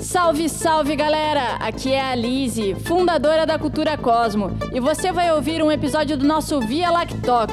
[0.00, 1.56] Salve, salve galera!
[1.56, 6.26] Aqui é a Lise, fundadora da Cultura Cosmo, e você vai ouvir um episódio do
[6.26, 7.50] nosso Via Lactoc,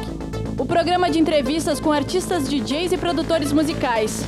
[0.58, 4.24] o programa de entrevistas com artistas, DJs e produtores musicais.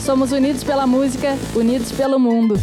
[0.00, 2.54] Somos unidos pela música, unidos pelo mundo.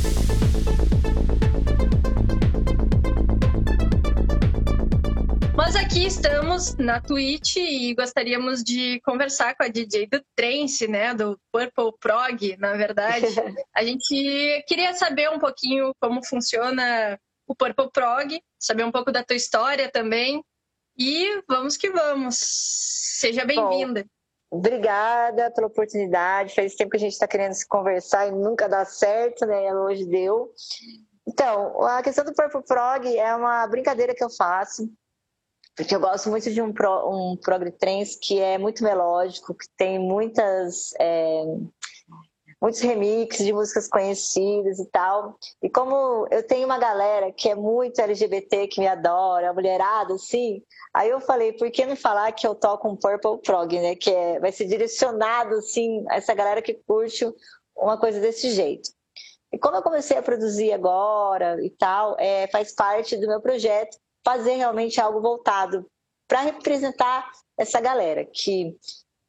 [5.92, 11.38] Aqui estamos na Twitch e gostaríamos de conversar com a DJ do Trance, né, do
[11.52, 13.26] Purple Prog, na verdade.
[13.76, 19.22] A gente queria saber um pouquinho como funciona o Purple Prog, saber um pouco da
[19.22, 20.42] tua história também.
[20.98, 22.38] E vamos que vamos.
[22.40, 24.06] Seja bem-vinda.
[24.50, 26.56] Obrigada pela oportunidade.
[26.56, 29.76] Faz tempo que a gente está querendo se conversar e nunca dá certo, né?
[29.76, 30.54] Hoje deu.
[31.28, 34.90] Então, a questão do Purple Prog é uma brincadeira que eu faço
[35.76, 39.66] porque eu gosto muito de um, pro, um prog trance que é muito melódico, que
[39.78, 41.44] tem muitas é,
[42.62, 45.36] muitos remixes de músicas conhecidas e tal.
[45.64, 50.62] E como eu tenho uma galera que é muito LGBT, que me adora, mulherada, assim,
[50.94, 53.96] aí eu falei, por que não falar que eu toco um Purple Prog, né?
[53.96, 57.26] Que é, vai ser direcionado, assim, a essa galera que curte
[57.76, 58.92] uma coisa desse jeito.
[59.52, 63.98] E como eu comecei a produzir agora e tal, é, faz parte do meu projeto
[64.24, 65.86] fazer realmente algo voltado
[66.28, 68.76] para representar essa galera que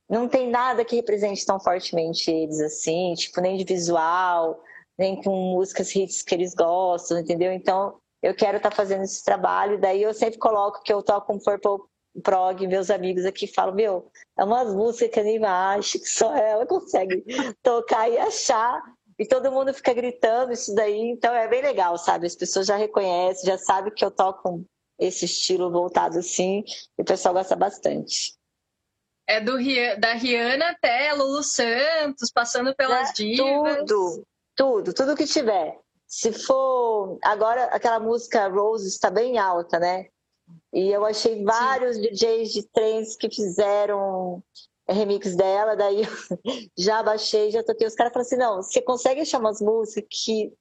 [0.09, 4.63] não tem nada que represente tão fortemente eles assim, tipo, nem de visual,
[4.99, 7.53] nem com músicas hits que eles gostam, entendeu?
[7.53, 11.27] Então, eu quero estar tá fazendo esse trabalho, daí eu sempre coloco que eu toco
[11.27, 11.85] com Purple
[12.23, 16.67] Prog, meus amigos aqui falam, meu, é umas músicas que nem acho que só ela
[16.67, 17.25] consegue
[17.63, 18.83] tocar e achar,
[19.19, 22.27] e todo mundo fica gritando isso daí, então é bem legal, sabe?
[22.27, 24.65] As pessoas já reconhecem, já sabem que eu toco
[25.03, 26.65] esse estilo voltado assim,
[26.99, 28.35] e o pessoal gosta bastante.
[29.27, 29.57] É do,
[29.99, 33.77] da Rihanna até Lulu Santos, passando pelas é, divas.
[33.79, 35.79] Tudo, tudo, tudo que tiver.
[36.07, 37.19] Se for.
[37.23, 40.09] Agora, aquela música Rose está bem alta, né?
[40.73, 42.03] E eu achei vários Sim.
[42.03, 44.43] DJs de trens que fizeram
[44.89, 46.03] remix dela, daí
[46.77, 47.87] já baixei, já toquei.
[47.87, 50.53] Os caras falaram assim: não, você consegue achar umas músicas que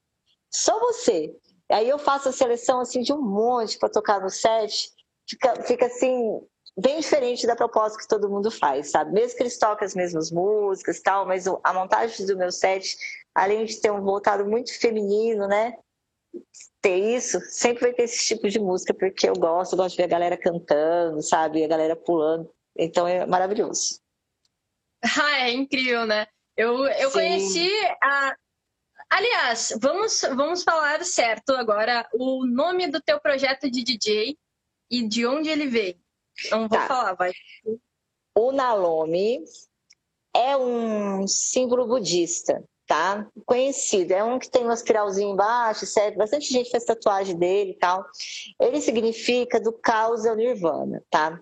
[0.49, 1.35] só você
[1.71, 4.91] Aí eu faço a seleção assim de um monte para tocar no set,
[5.29, 6.41] fica, fica assim
[6.77, 9.11] bem diferente da proposta que todo mundo faz, sabe?
[9.11, 12.97] Mesmo que eles toquem as mesmas músicas e tal, mas a montagem do meu set,
[13.35, 15.73] além de ter um voltado muito feminino, né?
[16.81, 19.97] Ter isso, sempre vai ter esse tipo de música, porque eu gosto, eu gosto de
[19.97, 21.63] ver a galera cantando, sabe?
[21.63, 22.49] A galera pulando.
[22.75, 23.99] Então é maravilhoso.
[25.19, 26.27] Ah, é incrível, né?
[26.55, 27.67] Eu, eu conheci
[28.03, 28.35] a,
[29.11, 34.37] Aliás, vamos, vamos falar certo agora o nome do teu projeto de DJ
[34.89, 35.99] e de onde ele veio.
[36.49, 36.87] Não vou tá.
[36.87, 37.33] falar, vai.
[38.33, 39.43] O Nalome
[40.33, 43.29] é um símbolo budista, tá?
[43.45, 44.13] Conhecido.
[44.13, 46.17] É um que tem um espiralzinho embaixo, certo?
[46.17, 48.05] Bastante gente faz tatuagem dele e tal.
[48.61, 51.37] Ele significa do caos ao nirvana, tá?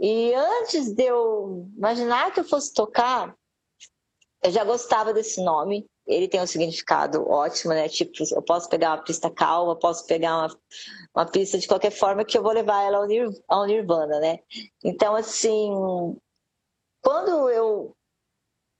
[0.00, 3.36] E antes de eu imaginar que eu fosse tocar,
[4.42, 7.88] eu já gostava desse nome ele tem um significado ótimo, né?
[7.88, 10.56] Tipo, eu posso pegar uma pista calma, posso pegar uma,
[11.14, 14.38] uma pista de qualquer forma que eu vou levar ela ao, nir, ao Nirvana, né?
[14.84, 15.70] Então, assim,
[17.02, 17.94] quando eu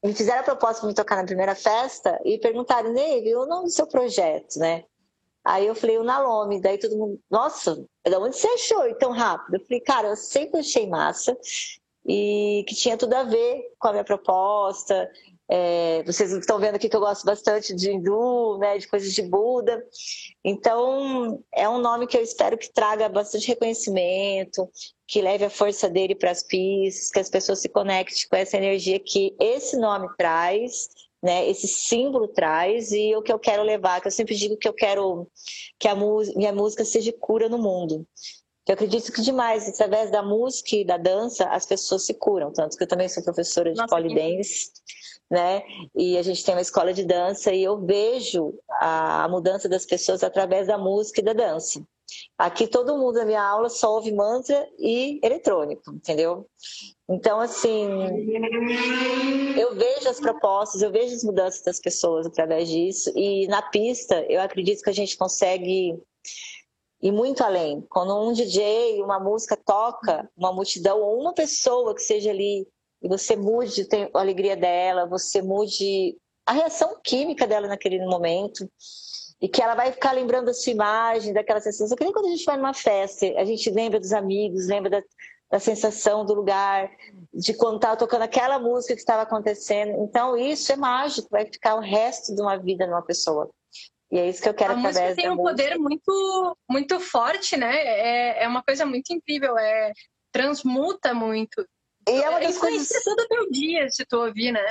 [0.05, 3.65] me fizeram a proposta de me tocar na primeira festa e perguntaram, nele o nome
[3.65, 4.85] do seu projeto, né?
[5.45, 6.61] Aí eu falei, o Nalome.
[6.61, 9.55] Daí todo mundo, nossa, de onde você achou tão rápido?
[9.55, 11.37] Eu falei, cara, eu sempre achei massa
[12.07, 15.09] e que tinha tudo a ver com a minha proposta.
[15.49, 19.23] É, vocês estão vendo aqui que eu gosto bastante de hindu, né, de coisas de
[19.23, 19.85] Buda.
[20.43, 24.69] Então, é um nome que eu espero que traga bastante reconhecimento,
[25.07, 28.57] que leve a força dele para as pistas, que as pessoas se conectem com essa
[28.57, 30.89] energia que esse nome traz,
[31.23, 34.67] né, esse símbolo traz e o que eu quero levar, que eu sempre digo que
[34.67, 35.29] eu quero
[35.79, 38.07] que a minha música seja cura no mundo.
[38.69, 42.53] Eu acredito que demais, através da música e da dança, as pessoas se curam.
[42.53, 44.71] Tanto que eu também sou professora de polidense
[45.33, 45.63] né?
[45.97, 50.23] E a gente tem uma escola de dança e eu vejo a mudança das pessoas
[50.23, 51.83] através da música e da dança.
[52.37, 56.47] Aqui todo mundo na minha aula só ouve mantra e eletrônico, entendeu?
[57.09, 57.89] Então, assim,
[59.59, 63.11] eu vejo as propostas, eu vejo as mudanças das pessoas através disso.
[63.17, 65.99] E na pista, eu acredito que a gente consegue
[67.03, 67.81] ir muito além.
[67.91, 72.67] Quando um DJ, uma música toca, uma multidão ou uma pessoa que seja ali
[73.03, 76.17] e você mude a alegria dela, você mude
[76.47, 78.69] a reação química dela naquele momento
[79.41, 81.97] e que ela vai ficar lembrando da sua imagem, daquela sensação.
[81.97, 85.03] Que nem quando a gente vai numa festa, a gente lembra dos amigos, lembra da,
[85.51, 86.89] da sensação do lugar,
[87.35, 90.01] de quando estava tocando aquela música que estava acontecendo.
[90.05, 93.51] Então, isso é mágico, vai ficar o resto de uma vida numa pessoa.
[94.13, 95.51] E é isso que eu quero a através música tem um música.
[95.51, 97.75] poder muito, muito forte, né?
[97.75, 99.91] É, é uma coisa muito incrível, é
[100.31, 101.67] transmuta muito.
[102.07, 104.67] E é uma das coisas todo teu dia se tu ouvir, né?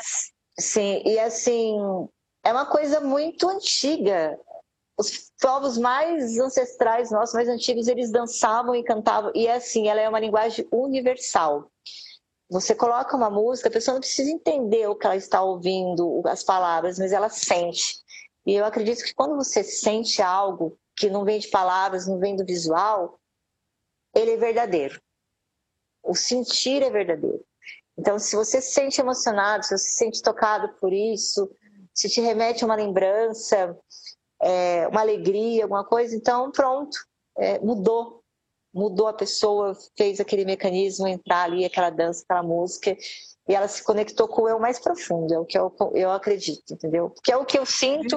[0.59, 1.75] Sim, e assim,
[2.43, 4.37] é uma coisa muito antiga.
[4.95, 9.31] Os povos mais ancestrais nossos, mais antigos, eles dançavam e cantavam.
[9.33, 11.71] E assim, ela é uma linguagem universal.
[12.47, 16.43] Você coloca uma música, a pessoa não precisa entender o que ela está ouvindo, as
[16.43, 18.01] palavras, mas ela sente.
[18.45, 22.35] E eu acredito que quando você sente algo que não vem de palavras, não vem
[22.35, 23.19] do visual,
[24.15, 25.01] ele é verdadeiro.
[26.03, 27.43] O sentir é verdadeiro.
[27.97, 31.49] Então, se você se sente emocionado, se você se sente tocado por isso,
[31.93, 33.77] se te remete a uma lembrança,
[34.41, 36.97] é, uma alegria, alguma coisa, então pronto,
[37.37, 38.21] é, mudou.
[38.73, 42.95] Mudou a pessoa, fez aquele mecanismo entrar ali, aquela dança, aquela música,
[43.47, 46.73] e ela se conectou com o eu mais profundo, é o que eu, eu acredito,
[46.73, 47.09] entendeu?
[47.09, 48.15] Porque é o que eu sinto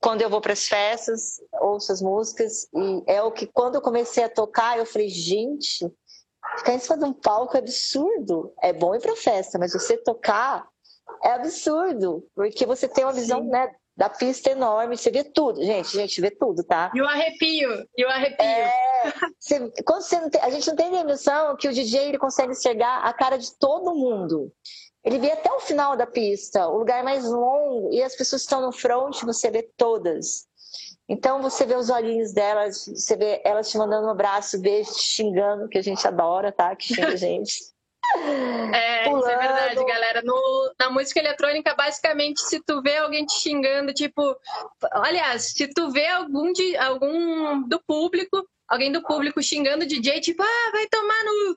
[0.00, 3.82] quando eu vou para as festas, ouço as músicas, e é o que quando eu
[3.82, 5.86] comecei a tocar, eu falei, gente,
[6.56, 8.52] ficar em cima de um palco é absurdo.
[8.62, 10.66] É bom ir para festa, mas você tocar
[11.22, 15.62] é absurdo, porque você tem uma visão né, da pista enorme, você vê tudo.
[15.62, 16.90] Gente, a gente vê tudo, tá?
[16.94, 18.44] E o arrepio, e o arrepio.
[18.44, 18.72] É,
[19.38, 22.52] você, quando você tem, a gente não tem a noção que o DJ ele consegue
[22.52, 24.52] enxergar a cara de todo mundo.
[25.04, 28.60] Ele vê até o final da pista, o lugar mais longo, e as pessoas estão
[28.60, 30.46] no front, você vê todas.
[31.08, 35.02] Então você vê os olhinhos delas, você vê elas te mandando um abraço, beijo, te
[35.02, 36.76] xingando, que a gente adora, tá?
[36.76, 37.54] Que xinga a gente.
[38.74, 39.20] É, Pulando.
[39.20, 40.22] isso é verdade, galera.
[40.22, 44.36] No, na música eletrônica, basicamente, se tu vê alguém te xingando, tipo,
[44.90, 50.20] aliás, se tu vê algum, de, algum do público, alguém do público xingando o DJ,
[50.20, 51.56] tipo, ah, vai tomar no.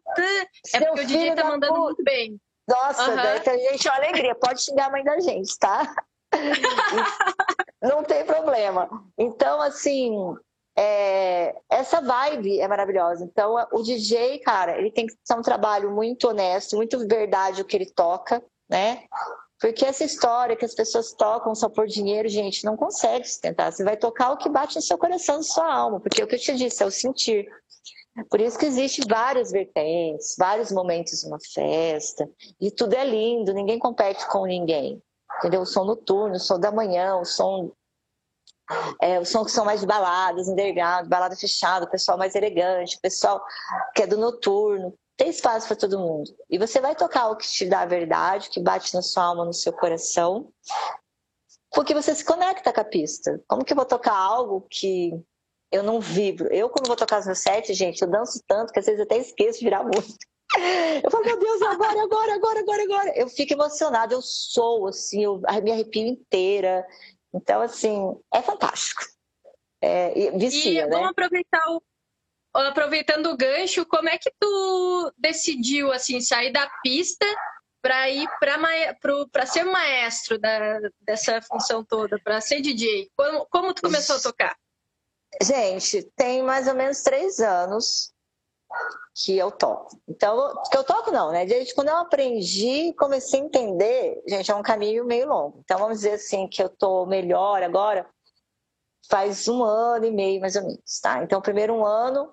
[0.74, 1.86] É porque o DJ tá mandando puta.
[1.86, 2.40] muito bem.
[2.68, 3.16] Nossa, uhum.
[3.16, 4.36] daí a gente uma alegria.
[4.36, 5.94] Pode xingar a mãe da gente, tá?
[7.82, 8.90] não tem problema.
[9.18, 10.36] Então, assim,
[10.76, 13.24] é, essa vibe é maravilhosa.
[13.24, 17.66] Então, o DJ, cara, ele tem que ser um trabalho muito honesto, muito verdade o
[17.66, 19.04] que ele toca, né?
[19.60, 23.72] Porque essa história que as pessoas tocam só por dinheiro, gente, não consegue sustentar.
[23.72, 26.28] Você vai tocar o que bate no seu coração, na sua alma, porque é o
[26.28, 27.48] que eu te disse, é o sentir.
[28.30, 32.30] Por isso que existe várias vertentes, vários momentos numa festa,
[32.60, 35.02] e tudo é lindo, ninguém compete com ninguém.
[35.40, 35.62] Entendeu?
[35.62, 37.72] O som noturno, o som da manhã, o som
[39.02, 43.02] é, os sons que são mais baladas, underground, balada fechada, o pessoal mais elegante, o
[43.02, 43.44] pessoal
[43.96, 44.94] que é do noturno.
[45.16, 46.36] Tem espaço para todo mundo.
[46.50, 49.46] E você vai tocar o que te dá a verdade, que bate na sua alma,
[49.46, 50.52] no seu coração,
[51.72, 53.40] porque você se conecta com a pista.
[53.48, 55.12] Como que eu vou tocar algo que
[55.72, 56.48] eu não vibro?
[56.52, 59.06] Eu, quando vou tocar os meus sets, gente, eu danço tanto que às vezes eu
[59.06, 60.26] até esqueço de virar música.
[61.04, 63.14] Eu falo, meu Deus, agora, agora, agora, agora, agora.
[63.18, 66.86] Eu fico emocionada, eu sou, assim, eu me arrepio inteira.
[67.34, 69.02] Então, assim, é fantástico.
[69.82, 70.88] É, vicia, e né?
[70.88, 71.84] vamos aproveitar o,
[72.54, 77.26] aproveitando o gancho, como é que tu decidiu assim sair da pista
[77.82, 78.30] para ir
[79.32, 83.12] para ser maestro da, dessa função toda, para ser DJ?
[83.16, 84.56] Como, como tu começou a tocar?
[85.42, 88.13] Gente, tem mais ou menos três anos
[89.16, 90.00] que eu toco.
[90.08, 91.46] Então, que eu toco não, né?
[91.46, 95.60] Desde quando eu aprendi, comecei a entender, gente, é um caminho meio longo.
[95.64, 98.10] Então, vamos dizer assim, que eu tô melhor agora,
[99.10, 101.24] faz um ano e meio, mais ou menos, tá?
[101.24, 102.32] Então, primeiro um ano,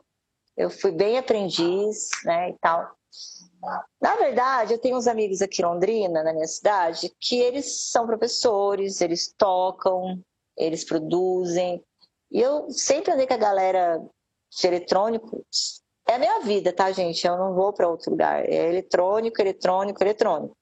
[0.57, 2.91] eu fui bem aprendiz, né, e tal.
[4.00, 8.07] Na verdade, eu tenho uns amigos aqui em Londrina, na minha cidade, que eles são
[8.07, 10.23] professores, eles tocam,
[10.57, 11.85] eles produzem.
[12.31, 14.00] E eu sempre andei com a galera
[14.50, 15.45] de eletrônico,
[16.11, 17.25] é a minha vida, tá, gente?
[17.26, 18.45] Eu não vou para outro lugar.
[18.45, 20.57] É eletrônico, eletrônico, eletrônico.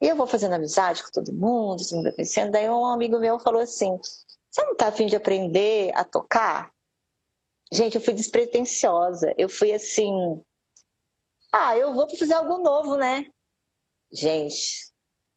[0.00, 2.52] E eu vou fazendo amizade com todo mundo, se me conhecendo.
[2.52, 3.98] Daí um amigo meu falou assim:
[4.50, 6.72] Você não tá afim de aprender a tocar?
[7.70, 9.34] Gente, eu fui despretensiosa.
[9.36, 10.42] Eu fui assim:
[11.52, 13.26] Ah, eu vou fazer algo novo, né?
[14.10, 14.90] Gente,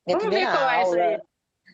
[0.08, 0.51] minha Vamos primeira
[1.00, 1.22] é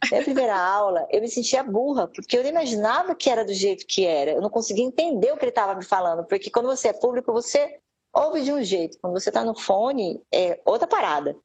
[0.01, 0.11] aula.
[0.11, 3.85] Minha primeira aula, eu me sentia burra, porque eu não imaginava que era do jeito
[3.85, 4.31] que era.
[4.31, 7.31] Eu não conseguia entender o que ele estava me falando, porque quando você é público,
[7.31, 7.79] você
[8.13, 8.97] ouve de um jeito.
[8.99, 11.35] Quando você está no fone, é outra parada.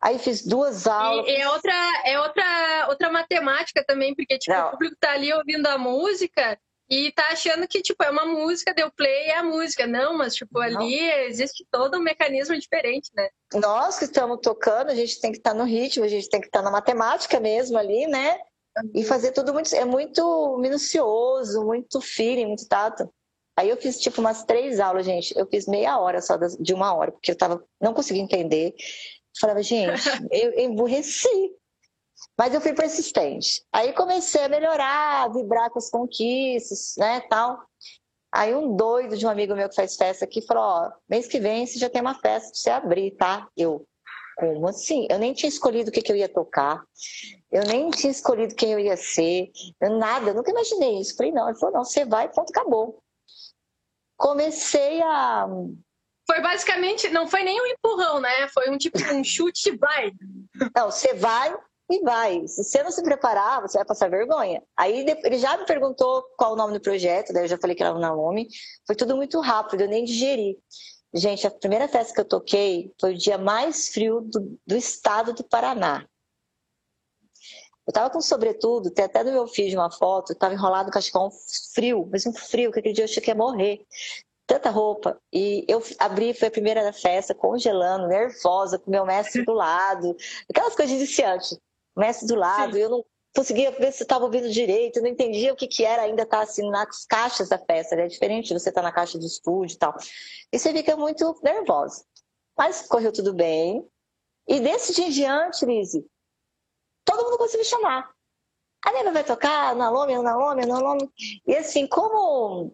[0.00, 1.26] Aí fiz duas aulas.
[1.26, 1.72] E é outra,
[2.04, 6.58] é outra, outra matemática também, porque tipo, o público está ali ouvindo a música
[6.90, 9.86] e tá achando que, tipo, é uma música, deu play é a música.
[9.86, 10.62] Não, mas, tipo, não.
[10.62, 13.28] ali existe todo um mecanismo diferente, né?
[13.54, 16.40] Nós que estamos tocando, a gente tem que estar tá no ritmo, a gente tem
[16.40, 18.38] que estar tá na matemática mesmo ali, né?
[18.94, 19.74] E fazer tudo muito.
[19.74, 23.12] É muito minucioso, muito feeling, muito tato.
[23.58, 25.36] Aí eu fiz, tipo, umas três aulas, gente.
[25.36, 28.68] Eu fiz meia hora só de uma hora, porque eu tava, não conseguia entender.
[28.68, 29.90] Eu falava, gente,
[30.32, 31.52] eu emburreci.
[32.38, 33.64] Mas eu fui persistente.
[33.72, 37.58] Aí comecei a melhorar, a vibrar com as conquistas, né, tal.
[38.30, 41.40] Aí um doido de um amigo meu que faz festa aqui falou, ó, mês que
[41.40, 43.48] vem você já tem uma festa pra você abrir, tá?
[43.56, 43.86] Eu,
[44.36, 45.08] como assim?
[45.10, 46.84] Eu nem tinha escolhido o que, que eu ia tocar,
[47.50, 51.16] eu nem tinha escolhido quem eu ia ser, eu, nada, eu nunca imaginei isso.
[51.16, 53.02] Falei, não, ele falou, não, você vai, ponto, acabou.
[54.16, 55.46] Comecei a.
[56.26, 58.46] Foi basicamente, não foi nem um empurrão, né?
[58.48, 60.12] Foi um tipo um chute vai.
[60.76, 61.56] Não, você vai,
[61.90, 62.46] e vai.
[62.46, 64.62] Se você não se preparar, você vai passar vergonha.
[64.76, 67.82] Aí ele já me perguntou qual o nome do projeto, daí eu já falei que
[67.82, 68.48] era o Naomi.
[68.86, 70.58] Foi tudo muito rápido, eu nem digeri.
[71.14, 75.32] Gente, a primeira festa que eu toquei foi o dia mais frio do, do estado
[75.32, 76.06] do Paraná.
[77.86, 81.30] Eu tava com sobretudo, tem até do meu filho uma foto, tava enrolado cachecol
[81.74, 83.86] frio, mas um frio, que aquele dia eu achei que ia morrer.
[84.46, 85.18] Tanta roupa.
[85.32, 90.14] E eu abri, foi a primeira da festa, congelando, nervosa, com meu mestre do lado.
[90.50, 91.58] Aquelas coisas de iniciante
[91.98, 92.80] mestre do lado, Sim.
[92.80, 96.22] eu não conseguia ver se estava ouvindo direito, não entendia o que, que era ainda
[96.22, 98.04] estar tá, assim nas caixas da festa, né?
[98.04, 99.94] é diferente você estar tá na caixa de estúdio e tal.
[100.52, 102.04] E você fica muito nervosa.
[102.56, 103.86] Mas correu tudo bem.
[104.48, 106.04] E desse dia em diante, Lizzie,
[107.04, 108.10] todo mundo conseguiu chamar.
[108.84, 111.10] A Neva vai tocar, na Lome, na Lome, na Lome.
[111.46, 112.72] E assim, como o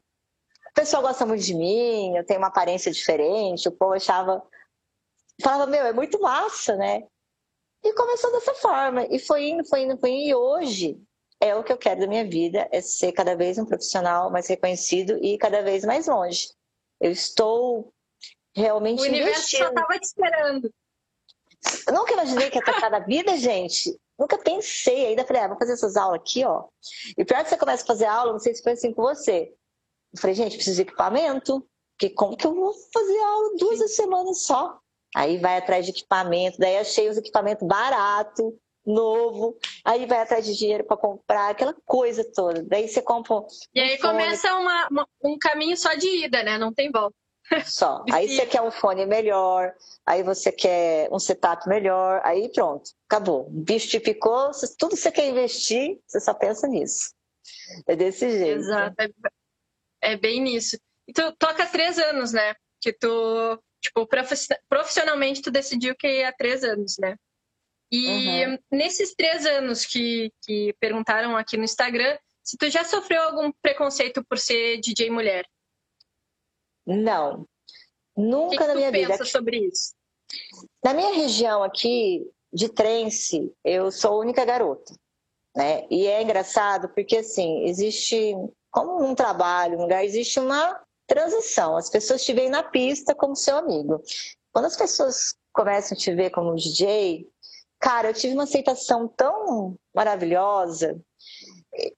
[0.75, 4.43] pessoal gosta muito de mim, eu tenho uma aparência diferente, o povo achava.
[5.43, 7.03] Falava, meu, é muito massa, né?
[7.85, 9.07] E começou dessa forma.
[9.11, 10.29] E foi indo, foi indo, foi indo.
[10.29, 10.99] E hoje
[11.41, 14.47] é o que eu quero da minha vida, é ser cada vez um profissional mais
[14.47, 16.49] reconhecido e cada vez mais longe.
[16.99, 17.93] Eu estou
[18.57, 19.59] realmente O universo investindo.
[19.59, 20.75] só estava te esperando.
[21.87, 23.95] Eu nunca imaginei que ia tocar na vida, gente.
[24.19, 25.07] Nunca pensei.
[25.07, 26.65] Ainda falei, ah, vou fazer essas aulas aqui, ó.
[27.19, 29.53] E pior que você começa a fazer aula, não sei se foi assim com você.
[30.15, 31.67] Eu falei, gente, preciso de equipamento.
[31.99, 34.79] Porque como que eu vou fazer aula duas semanas só?
[35.15, 40.57] Aí vai atrás de equipamento, daí achei os equipamentos barato, novo, aí vai atrás de
[40.57, 42.63] dinheiro para comprar, aquela coisa toda.
[42.63, 43.37] Daí você compra.
[43.37, 44.13] Um e aí fone.
[44.13, 46.59] começa uma, uma, um caminho só de ida, né?
[46.59, 47.15] Não tem volta.
[47.67, 48.03] Só.
[48.11, 49.75] Aí você quer um fone melhor,
[50.07, 53.47] aí você quer um setup melhor, aí pronto, acabou.
[53.47, 57.13] O bicho te picou, tudo que você quer investir, você só pensa nisso.
[57.87, 58.61] É desse jeito.
[58.61, 59.09] Exato, é,
[60.13, 60.79] é bem nisso.
[61.07, 62.55] E tu toca três anos, né?
[62.81, 64.09] Que tu Tipo,
[64.67, 67.17] profissionalmente tu decidiu que há três anos, né?
[67.93, 68.59] E uhum.
[68.73, 74.25] nesses três anos que, que perguntaram aqui no Instagram, se tu já sofreu algum preconceito
[74.25, 75.47] por ser DJ mulher?
[76.87, 77.47] Não.
[78.17, 79.09] Nunca que que na minha vida.
[79.09, 79.95] O que pensa sobre isso?
[80.83, 84.95] Na minha região aqui de Trense, eu sou a única garota.
[85.55, 85.87] Né?
[85.91, 88.35] E é engraçado porque, assim, existe,
[88.71, 91.77] como num trabalho, um lugar, existe uma transição.
[91.77, 94.03] As pessoas te veem na pista como seu amigo.
[94.53, 97.27] Quando as pessoas começam a te ver como DJ,
[97.79, 101.01] cara, eu tive uma aceitação tão maravilhosa.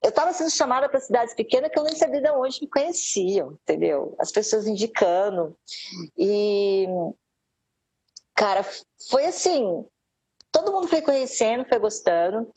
[0.01, 3.53] Eu estava sendo chamada para cidades pequenas que eu nem sabia de onde me conheciam,
[3.63, 4.15] entendeu?
[4.19, 5.55] As pessoas indicando.
[6.17, 6.87] E,
[8.35, 8.65] cara,
[9.09, 9.85] foi assim:
[10.51, 12.51] todo mundo foi conhecendo, foi gostando,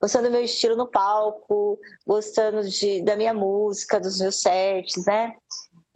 [0.00, 5.36] gostando do meu estilo no palco, gostando de, da minha música, dos meus sets, né?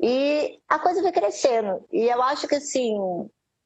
[0.00, 1.84] E a coisa foi crescendo.
[1.92, 2.96] E eu acho que, assim,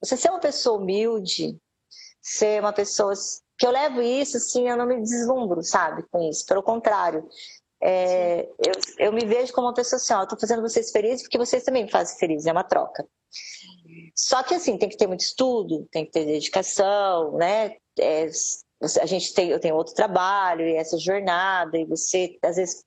[0.03, 1.59] você ser uma pessoa humilde,
[2.21, 3.13] ser uma pessoa.
[3.59, 6.47] que eu levo isso, assim, eu não me deslumbro, sabe, com isso.
[6.47, 7.29] Pelo contrário.
[7.85, 8.73] É, eu,
[9.07, 11.65] eu me vejo como uma pessoa assim, ó, eu tô fazendo vocês felizes porque vocês
[11.65, 13.05] também me fazem felizes, é uma troca.
[14.15, 17.77] Só que assim, tem que ter muito estudo, tem que ter dedicação, né?
[17.99, 18.29] É,
[19.01, 22.85] a gente tem, eu tenho outro trabalho e essa jornada, e você às vezes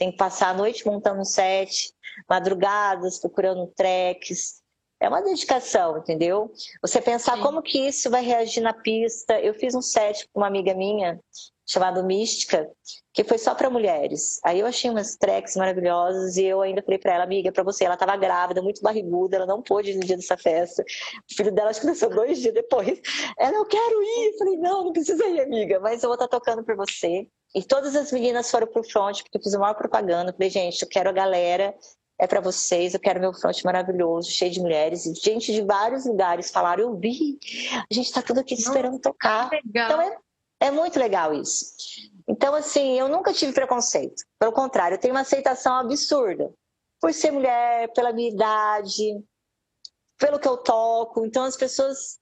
[0.00, 1.92] tem que passar a noite montando set,
[2.26, 4.59] madrugadas procurando tracks.
[5.00, 6.52] É uma dedicação, entendeu?
[6.82, 7.42] Você pensar Sim.
[7.42, 9.40] como que isso vai reagir na pista.
[9.40, 11.18] Eu fiz um set com uma amiga minha,
[11.66, 12.68] chamado Mística,
[13.14, 14.40] que foi só para mulheres.
[14.44, 17.84] Aí eu achei umas tracks maravilhosas e eu ainda falei para ela, amiga, para você,
[17.84, 20.82] ela estava grávida, muito barriguda, ela não pôde ir no dia dessa festa.
[20.82, 23.00] O filho dela acho que nasceu dois dias depois.
[23.38, 24.32] Ela, eu quero ir.
[24.32, 27.26] Eu falei, não, não precisa ir, amiga, mas eu vou estar tá tocando por você.
[27.54, 30.32] E todas as meninas foram pro front, porque eu fiz a maior propaganda.
[30.32, 31.74] falei, gente, eu quero a galera
[32.20, 32.92] é para vocês.
[32.92, 35.06] Eu quero meu front maravilhoso, cheio de mulheres.
[35.06, 37.38] E gente de vários lugares falaram: Eu vi,
[37.72, 39.50] a gente está tudo aqui esperando Nossa, tocar.
[39.64, 40.16] Então é,
[40.60, 41.74] é muito legal isso.
[42.28, 44.22] Então, assim, eu nunca tive preconceito.
[44.38, 46.52] Pelo contrário, eu tenho uma aceitação absurda.
[47.00, 49.18] Por ser mulher, pela minha idade,
[50.18, 51.24] pelo que eu toco.
[51.24, 52.20] Então, as pessoas.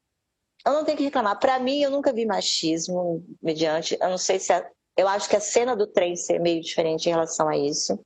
[0.64, 1.38] Eu não tenho que reclamar.
[1.40, 3.98] Para mim, eu nunca vi machismo mediante.
[4.00, 4.52] Eu não sei se.
[4.52, 4.64] A...
[4.96, 7.98] eu acho que a cena do trem ser meio diferente em relação a isso.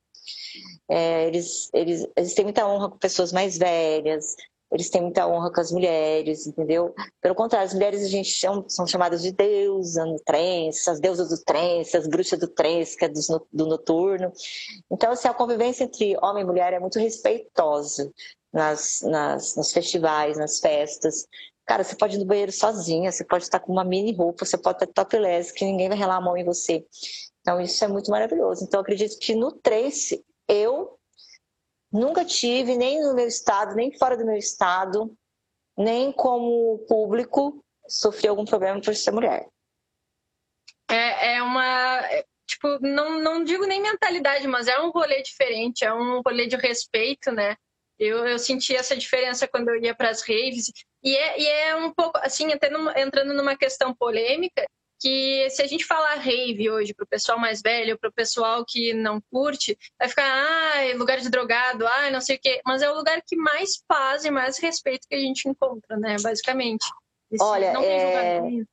[0.94, 4.36] É, eles, eles, eles têm muita honra com pessoas mais velhas,
[4.70, 6.94] eles têm muita honra com as mulheres, entendeu?
[7.18, 11.30] Pelo contrário, as mulheres a gente chama, são chamadas de deusa no trance, as deusas
[11.30, 13.20] do trance, as bruxas do trance, que é do,
[13.50, 14.30] do noturno.
[14.90, 18.12] Então, assim, a convivência entre homem e mulher é muito respeitosa
[18.52, 21.26] nas, nas, nos festivais, nas festas.
[21.64, 24.58] Cara, você pode ir no banheiro sozinha, você pode estar com uma mini roupa, você
[24.58, 26.84] pode estar topless, que ninguém vai relar a mão em você.
[27.40, 28.62] Então, isso é muito maravilhoso.
[28.62, 30.22] Então, acredito que no Trace,
[30.52, 30.98] eu
[31.90, 35.16] nunca tive, nem no meu estado, nem fora do meu estado,
[35.76, 39.48] nem como público, sofri algum problema por ser mulher.
[40.90, 42.00] É, é uma.
[42.06, 46.46] É, tipo, não, não digo nem mentalidade, mas é um rolê diferente, é um rolê
[46.46, 47.56] de respeito, né?
[47.98, 50.72] Eu, eu senti essa diferença quando eu ia para as raves.
[51.02, 52.68] E é, e é um pouco, assim, até
[53.00, 54.64] entrando numa questão polêmica,
[55.02, 58.64] que se a gente falar rave hoje para o pessoal mais velho, para o pessoal
[58.64, 62.60] que não curte, vai ficar, ah, lugar de drogado, ah, não sei o quê.
[62.64, 66.16] Mas é o lugar que mais paz e mais respeito que a gente encontra, né,
[66.22, 66.86] basicamente.
[67.32, 68.40] Esse, Olha, não é...
[68.40, 68.64] Né?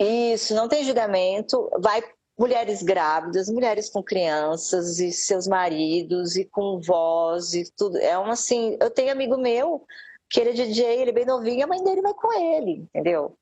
[0.00, 1.70] Isso, não tem julgamento.
[1.78, 2.02] Vai
[2.36, 7.98] mulheres grávidas, mulheres com crianças e seus maridos e com voz e tudo.
[7.98, 9.84] É uma assim, eu tenho amigo meu
[10.30, 13.36] que ele é DJ, ele é bem novinho, a mãe dele vai com ele, entendeu?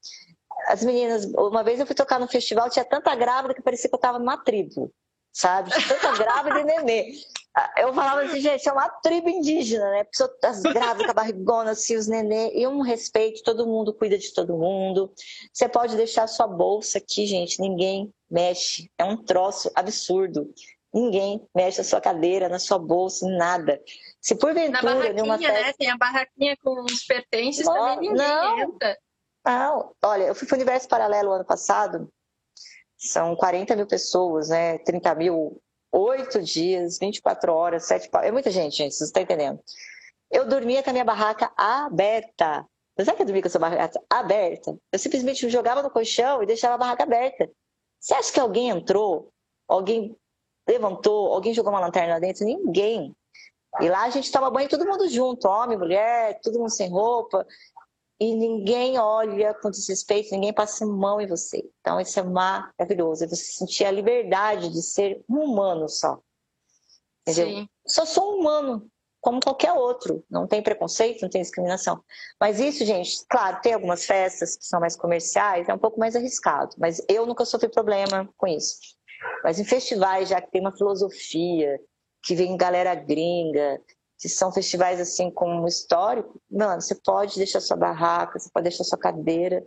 [0.66, 3.94] As meninas, uma vez eu fui tocar no festival, tinha tanta grávida que parecia que
[3.94, 4.92] eu tava numa tribo,
[5.32, 5.70] sabe?
[5.70, 7.12] Tanta grávida e nenê.
[7.78, 10.06] Eu falava assim, gente, é uma tribo indígena, né?
[10.42, 14.58] As grávidas, a barrigona, assim, os nenê, e um respeito, todo mundo cuida de todo
[14.58, 15.10] mundo.
[15.52, 18.90] Você pode deixar sua bolsa aqui, gente, ninguém mexe.
[18.98, 20.52] É um troço absurdo.
[20.92, 23.80] Ninguém mexe na sua cadeira, na sua bolsa, nada.
[24.20, 25.52] Se porventura, na barraquinha, numa festa...
[25.52, 25.72] né?
[25.78, 28.58] Tem a barraquinha com os pertences, não, também ninguém não.
[28.60, 28.98] entra.
[29.46, 32.12] Não, olha, eu fui para o Universo Paralelo ano passado,
[32.98, 34.78] são 40 mil pessoas, né?
[34.78, 35.62] 30 mil,
[35.92, 39.60] oito dias, 24 horas, sete É muita gente, gente, vocês estão entendendo.
[40.32, 42.66] Eu dormia com a minha barraca aberta.
[42.98, 44.76] Não sabe que eu dormia com essa barraca aberta?
[44.90, 47.48] Eu simplesmente jogava no colchão e deixava a barraca aberta.
[48.00, 49.30] Você acha que alguém entrou?
[49.68, 50.16] Alguém
[50.68, 51.32] levantou?
[51.32, 52.44] Alguém jogou uma lanterna lá dentro?
[52.44, 53.14] Ninguém.
[53.80, 57.46] E lá a gente toma banho todo mundo junto, homem, mulher, todo mundo sem roupa
[58.18, 61.62] e ninguém olha com desrespeito, ninguém passa mão em você.
[61.80, 63.24] Então, isso é maravilhoso.
[63.24, 66.18] É você sentir a liberdade de ser um humano só.
[67.22, 67.48] Entendeu?
[67.48, 67.68] Sim.
[67.86, 70.24] Só sou um humano, como qualquer outro.
[70.30, 72.02] Não tem preconceito, não tem discriminação.
[72.40, 76.16] Mas isso, gente, claro, tem algumas festas que são mais comerciais, é um pouco mais
[76.16, 76.74] arriscado.
[76.78, 78.78] Mas eu nunca sofri problema com isso.
[79.44, 81.78] Mas em festivais, já que tem uma filosofia,
[82.22, 83.80] que vem galera gringa,
[84.16, 88.84] se são festivais assim como histórico, mano, você pode deixar sua barraca, você pode deixar
[88.84, 89.64] sua cadeira.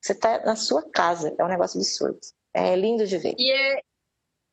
[0.00, 2.18] Você está na sua casa, é um negócio absurdo.
[2.54, 3.34] É lindo de ver.
[3.36, 3.80] E, é,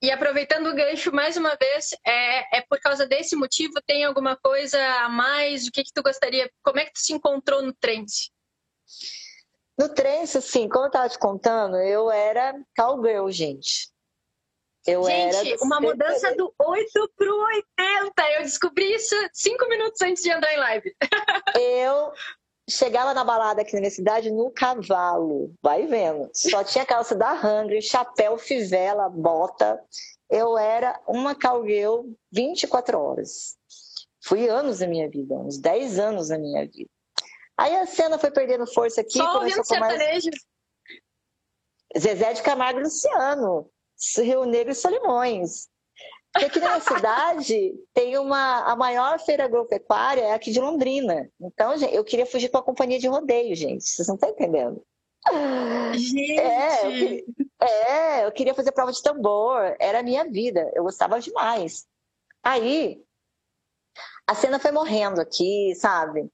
[0.02, 3.76] e aproveitando o gancho mais uma vez, é, é por causa desse motivo?
[3.86, 5.68] Tem alguma coisa a mais?
[5.68, 6.52] O que, que tu gostaria?
[6.62, 8.30] Como é que tu se encontrou no trance?
[9.80, 13.93] No trance, assim, como eu estava te contando, eu era cowgirl, gente.
[14.86, 18.32] Eu Gente, uma mudança do 8 pro 80.
[18.38, 20.96] Eu descobri isso cinco minutos antes de entrar em live.
[21.58, 22.12] Eu
[22.70, 26.30] chegava na balada aqui na minha cidade no cavalo, vai vendo.
[26.34, 29.82] Só tinha calça da Hungry, chapéu, fivela, bota.
[30.30, 33.56] Eu era uma cowgirl 24 horas.
[34.22, 36.90] Fui anos da minha vida, uns 10 anos da minha vida.
[37.58, 39.18] Aí a cena foi perdendo força aqui.
[39.18, 40.30] Só ouvindo sertanejo.
[40.30, 42.02] Mais...
[42.02, 43.70] Zezé de Camargo e Luciano.
[44.18, 45.68] Rio Negro e Solimões.
[46.32, 48.72] Porque aqui na cidade tem uma.
[48.72, 51.30] A maior feira agropecuária é aqui de Londrina.
[51.40, 53.84] Então, gente, eu queria fugir com a companhia de rodeio, gente.
[53.84, 54.84] Vocês não estão entendendo.
[55.94, 56.40] Gente.
[56.40, 57.24] É eu, queria,
[57.62, 59.76] é, eu queria fazer prova de tambor.
[59.80, 60.72] Era a minha vida.
[60.74, 61.86] Eu gostava demais.
[62.42, 63.02] Aí,
[64.28, 66.30] a cena foi morrendo aqui, sabe?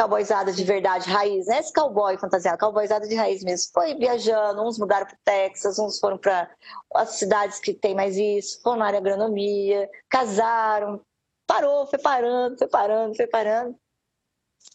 [0.00, 1.58] Cowboyzada de verdade, raiz, né?
[1.58, 3.70] Esse cowboy fantasiado, cowboyzada de raiz mesmo.
[3.74, 6.50] Foi viajando, uns mudaram para o Texas, uns foram para
[6.94, 11.04] as cidades que tem mais isso, foram na área agronomia, casaram,
[11.46, 13.78] parou, foi parando, foi parando, foi parando.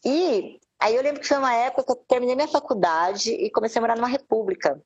[0.06, 3.80] E aí eu lembro que foi uma época que eu terminei minha faculdade e comecei
[3.80, 4.80] a morar numa república,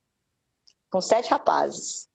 [0.90, 2.09] com sete rapazes.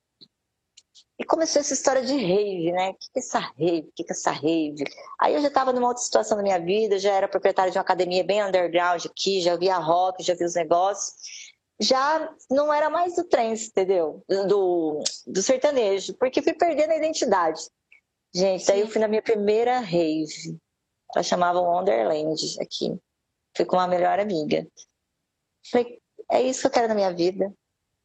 [1.19, 2.91] E começou essa história de rave, né?
[2.91, 3.89] O que é essa rave?
[3.89, 4.85] O que é essa rave?
[5.21, 7.83] Aí eu já estava numa outra situação da minha vida, já era proprietária de uma
[7.83, 11.15] academia bem underground aqui, já via rock, já via os negócios.
[11.81, 14.25] Já não era mais do trance, entendeu?
[14.29, 17.61] Do, do sertanejo, porque fui perdendo a identidade.
[18.35, 20.59] Gente, daí eu fui na minha primeira rave.
[21.15, 22.97] Ela chamava Wonderland aqui.
[23.57, 24.67] Fui com uma melhor amiga.
[25.71, 26.01] Falei,
[26.31, 27.53] é isso que eu quero na minha vida.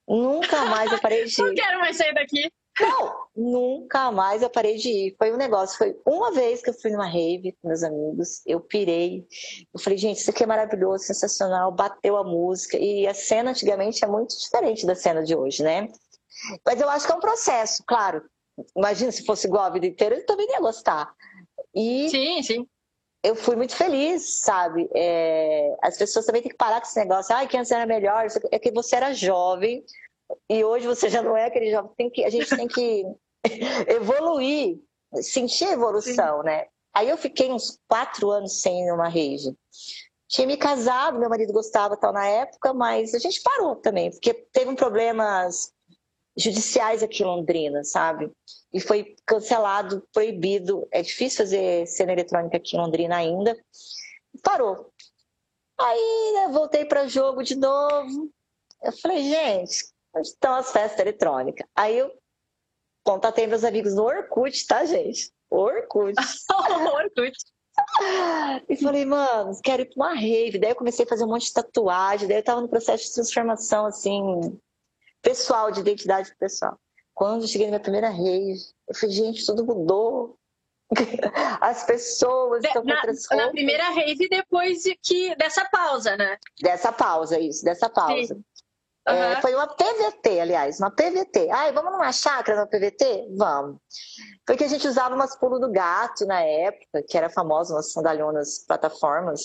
[0.07, 1.37] Nunca mais eu parei de.
[1.41, 2.51] Não quero mais sair daqui.
[2.79, 5.15] Não, nunca mais eu parei de ir.
[5.17, 8.59] Foi um negócio, foi uma vez que eu fui numa rave com meus amigos, eu
[8.61, 9.25] pirei.
[9.73, 12.77] Eu falei, gente, isso aqui é maravilhoso, sensacional, bateu a música.
[12.77, 15.89] E a cena antigamente é muito diferente da cena de hoje, né?
[16.65, 18.23] Mas eu acho que é um processo, claro.
[18.75, 21.11] Imagina se fosse igual a vida inteira, eu também ia gostar.
[21.73, 22.67] E sim, sim.
[23.21, 24.89] Eu fui muito feliz, sabe?
[24.95, 25.75] É...
[25.81, 27.35] As pessoas também têm que parar com esse negócio.
[27.35, 28.25] Ah, que antes era melhor.
[28.49, 29.83] É que você era jovem
[30.49, 31.91] e hoje você já não é aquele jovem.
[31.97, 32.23] Tem que...
[32.23, 33.05] A gente tem que
[33.87, 34.79] evoluir,
[35.21, 36.45] sentir a evolução, sim.
[36.45, 36.67] né?
[36.93, 39.55] Aí eu fiquei uns quatro anos sem ir numa rave.
[40.27, 44.33] Tinha me casado, meu marido gostava tal na época, mas a gente parou também, porque
[44.51, 45.73] teve um problemas
[46.37, 48.31] judiciais aqui em Londrina, sabe?
[48.71, 50.87] E foi cancelado, proibido.
[50.91, 53.57] É difícil fazer cena eletrônica aqui em Londrina ainda.
[54.43, 54.91] Parou.
[55.79, 58.29] Aí né, voltei para jogo de novo.
[58.81, 59.85] Eu falei, gente,
[60.17, 61.67] estão as festas eletrônicas?
[61.75, 62.11] Aí eu
[63.03, 65.31] contatei meus amigos no Orkut, tá, gente?
[65.49, 66.13] Orkut.
[66.93, 67.37] Orkut.
[68.67, 70.59] E falei, mano, quero ir pra uma rave.
[70.59, 72.27] Daí eu comecei a fazer um monte de tatuagem.
[72.27, 74.59] Daí eu tava no processo de transformação, assim,
[75.21, 76.77] pessoal, de identidade pessoal.
[77.13, 78.55] Quando eu cheguei na minha primeira rave,
[78.87, 80.37] eu falei, gente, tudo mudou.
[81.61, 83.27] As pessoas estão roupas.
[83.31, 86.37] Na primeira rave, depois de que, dessa pausa, né?
[86.61, 88.39] Dessa pausa, isso, dessa pausa.
[89.09, 89.15] Uhum.
[89.15, 91.49] É, foi uma PVT, aliás, uma PVT.
[91.51, 93.27] Ai, vamos numa chácara no PVT?
[93.37, 93.79] Vamos.
[94.45, 98.65] Porque a gente usava umas pulo do gato na época, que era famosa, umas sandalhonas
[98.67, 99.41] plataformas.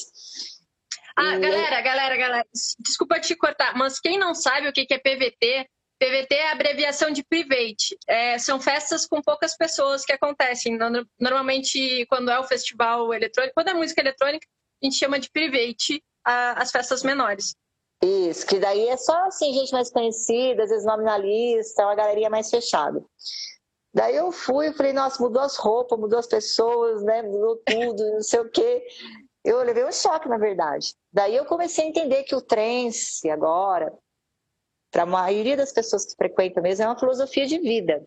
[1.17, 1.41] Ah, e...
[1.41, 2.47] galera, galera, galera,
[2.81, 7.11] desculpa te cortar, mas quem não sabe o que é PVT, PVT é a abreviação
[7.11, 7.97] de private.
[8.07, 10.77] É, são festas com poucas pessoas que acontecem.
[11.19, 14.47] Normalmente, quando é o festival eletrônico, quando é música eletrônica,
[14.83, 17.55] a gente chama de private a, as festas menores.
[18.03, 21.95] Isso, que daí é só assim, gente mais conhecida, às vezes nome na lista, uma
[21.95, 23.03] galeria mais fechada.
[23.95, 27.23] Daí eu fui e falei, nossa, mudou as roupas, mudou as pessoas, né?
[27.23, 28.85] Mudou tudo, não sei o quê.
[29.45, 30.95] Eu levei um choque, na verdade.
[31.13, 33.93] Daí eu comecei a entender que o trance agora,
[34.91, 38.05] para a maioria das pessoas que frequentam mesmo, é uma filosofia de vida.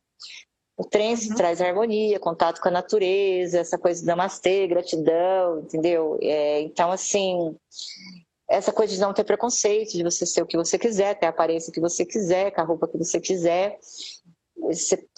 [0.76, 1.36] O trance uhum.
[1.36, 6.20] traz harmonia, contato com a natureza, essa coisa de namastê, gratidão, entendeu?
[6.22, 7.56] É, então, assim,
[8.50, 11.30] essa coisa de não ter preconceito, de você ser o que você quiser, ter a
[11.30, 13.78] aparência que você quiser, com a roupa que você quiser,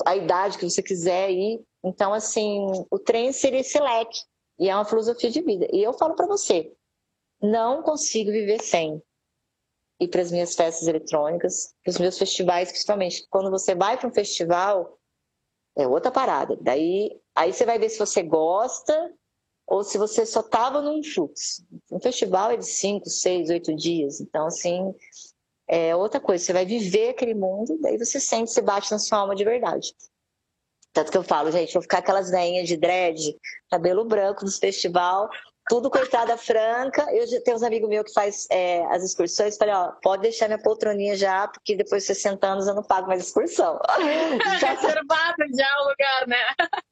[0.05, 1.61] a idade que você quiser ir.
[1.83, 4.19] Então, assim, o trem seria esse leque.
[4.57, 5.67] E é uma filosofia de vida.
[5.71, 6.73] E eu falo para você,
[7.41, 9.01] não consigo viver sem
[10.01, 13.25] ir para as minhas festas eletrônicas, para os meus festivais, principalmente.
[13.29, 14.97] Quando você vai para um festival,
[15.77, 16.57] é outra parada.
[16.61, 19.13] Daí, aí você vai ver se você gosta
[19.69, 21.63] ou se você só estava num fluxo.
[21.91, 24.19] Um festival é de cinco, seis, oito dias.
[24.19, 24.95] Então, assim,
[25.67, 26.43] é outra coisa.
[26.43, 29.93] Você vai viver aquele mundo, daí você sente, se bate na sua alma de verdade.
[30.91, 33.37] Tanto que eu falo, gente, vou ficar aquelas veinhas de dread,
[33.69, 35.29] cabelo branco nos festival,
[35.69, 37.07] tudo coitada franca.
[37.13, 39.55] Eu tenho uns amigos meus que faz é, as excursões.
[39.55, 43.07] Falei, ó, pode deixar minha poltroninha já, porque depois de 60 anos eu não pago
[43.07, 43.79] mais excursão.
[44.59, 46.43] já reservado já o lugar, né?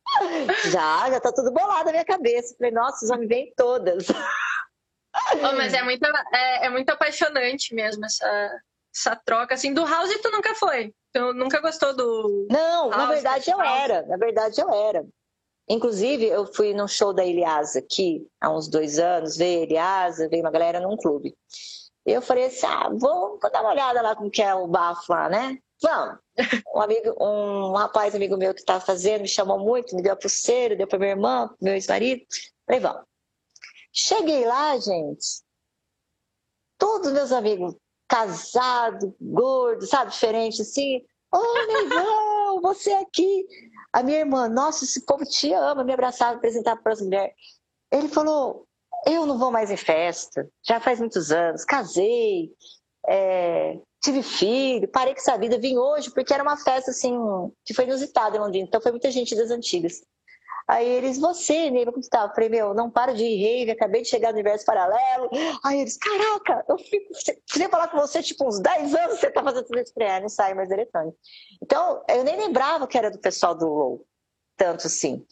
[0.71, 2.55] já, já tá tudo bolado na minha cabeça.
[2.55, 4.05] Falei, nossa, os homens vêm todas.
[5.33, 8.61] Oh, mas é muito, é, é, muito apaixonante mesmo essa,
[8.95, 9.55] essa troca.
[9.55, 10.93] Assim, do House tu nunca foi?
[11.11, 12.47] Tu nunca gostou do.
[12.51, 14.05] Não, house, na verdade eu era.
[14.05, 15.03] Na verdade eu era.
[15.69, 20.29] Inclusive, eu fui num show da Eliasa aqui há uns dois anos, veio a Eliasa,
[20.29, 21.35] veio uma galera num clube.
[22.05, 25.29] Eu falei assim: ah, vou dar uma olhada lá como que é o bafo lá,
[25.29, 25.57] né?
[25.81, 26.19] Vamos.
[26.73, 30.15] Um amigo, um rapaz amigo meu que estava fazendo me chamou muito, me deu a
[30.15, 32.23] pulseira, deu para minha irmã, meu ex-marido.
[32.65, 33.03] Falei, vamos.
[33.91, 35.41] Cheguei lá, gente.
[36.77, 37.75] Todos meus amigos
[38.07, 41.03] casados, gordos, sabe, diferente assim.
[41.33, 43.47] Ô, oh, Neivão, você aqui.
[43.97, 47.33] A minha irmã, nossa, esse povo te ama, me abraçava, apresentava para as mulheres.
[47.91, 48.67] Ele falou:
[49.07, 52.51] Eu não vou mais em festa, já faz muitos anos, casei,
[53.07, 57.17] é, tive filho, parei com essa vida, vim hoje porque era uma festa assim
[57.65, 60.03] que foi inusitada em Londrina, então foi muita gente das antigas.
[60.67, 62.33] Aí eles, você, Neiva, como estava?
[62.33, 65.29] Falei, meu, não paro de rave, acabei de chegar no universo paralelo.
[65.63, 67.13] Aí eles, caraca, eu fico,
[67.45, 69.93] queria falar com você, tipo, uns 10 anos você tá fazendo tudo isso.
[69.93, 71.17] Falei, é, não sai mais eletrônico.
[71.63, 74.05] Então, eu nem lembrava que era do pessoal do Low,
[74.57, 75.25] tanto assim.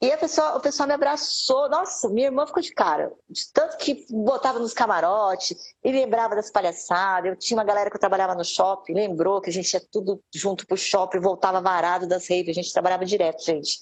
[0.00, 1.68] E a pessoa, o pessoal me abraçou.
[1.68, 3.12] Nossa, minha irmã ficou de cara.
[3.30, 7.30] De tanto que botava nos camarotes e lembrava das palhaçadas.
[7.30, 10.20] Eu tinha uma galera que eu trabalhava no shopping, lembrou que a gente ia tudo
[10.34, 12.48] junto pro shopping, voltava varado das raves.
[12.48, 13.78] A gente trabalhava direto, gente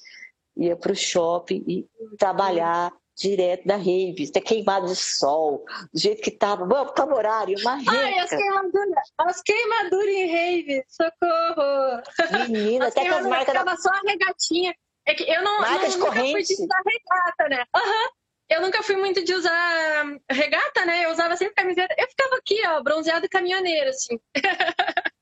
[0.60, 2.92] ia para o shopping e trabalhar.
[3.16, 7.74] direto da rave, até queimado de sol, do jeito que tava, vamos pro horário, uma
[7.74, 7.88] rave.
[7.90, 12.02] Ai, as queimaduras, as queimaduras em rave, socorro!
[12.48, 13.76] Menina, as até com as marcas da...
[13.76, 14.74] só a regatinha.
[15.06, 16.32] É que eu não, Marca não de nunca corrente.
[16.32, 17.64] fui de usar regata, né?
[17.76, 18.08] Uhum.
[18.48, 21.04] Eu nunca fui muito de usar regata, né?
[21.04, 21.94] Eu usava sempre camiseta.
[21.98, 24.18] Eu ficava aqui, ó, bronzeado caminhoneiro, assim.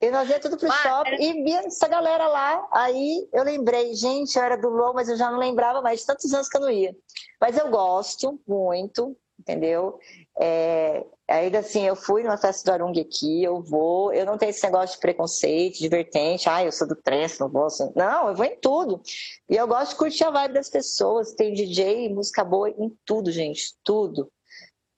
[0.00, 2.68] E nós ia tudo pro ah, shopping e via essa galera lá.
[2.70, 6.06] Aí eu lembrei, gente, eu era do LOL, mas eu já não lembrava mais de
[6.06, 6.94] tantos anos que eu não ia.
[7.40, 9.98] Mas eu gosto muito, entendeu?
[10.38, 14.50] É, ainda assim, eu fui numa festa do Arung aqui, eu vou, eu não tenho
[14.50, 17.66] esse negócio de preconceito, divertente, ah, eu sou do trance, não vou.
[17.94, 19.00] Não, eu vou em tudo.
[19.48, 21.32] E eu gosto de curtir a vibe das pessoas.
[21.32, 24.30] Tem DJ, música boa em tudo, gente, tudo.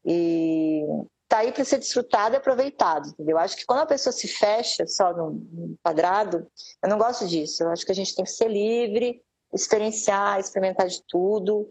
[0.04, 0.82] E
[1.28, 3.36] tá aí para ser desfrutado e aproveitado, entendeu?
[3.36, 6.50] Eu acho que quando a pessoa se fecha só num quadrado,
[6.82, 7.62] eu não gosto disso.
[7.62, 11.70] Eu acho que a gente tem que ser livre, experienciar, experimentar de tudo,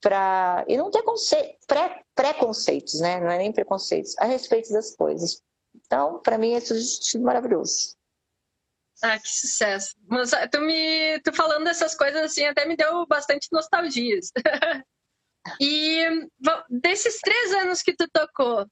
[0.00, 1.36] para e não ter conce...
[1.66, 2.02] pré...
[2.14, 3.20] preconceitos, né?
[3.20, 5.42] Não é nem preconceitos, a respeito das coisas.
[5.74, 6.80] Então, para mim, é tudo
[7.22, 7.96] maravilhoso.
[9.02, 9.96] Ah, que sucesso.
[10.06, 14.30] Mas ah, tu me tu falando dessas coisas assim até me deu bastante nostalgias.
[15.58, 16.04] e
[16.68, 18.66] desses três anos que tu tocou,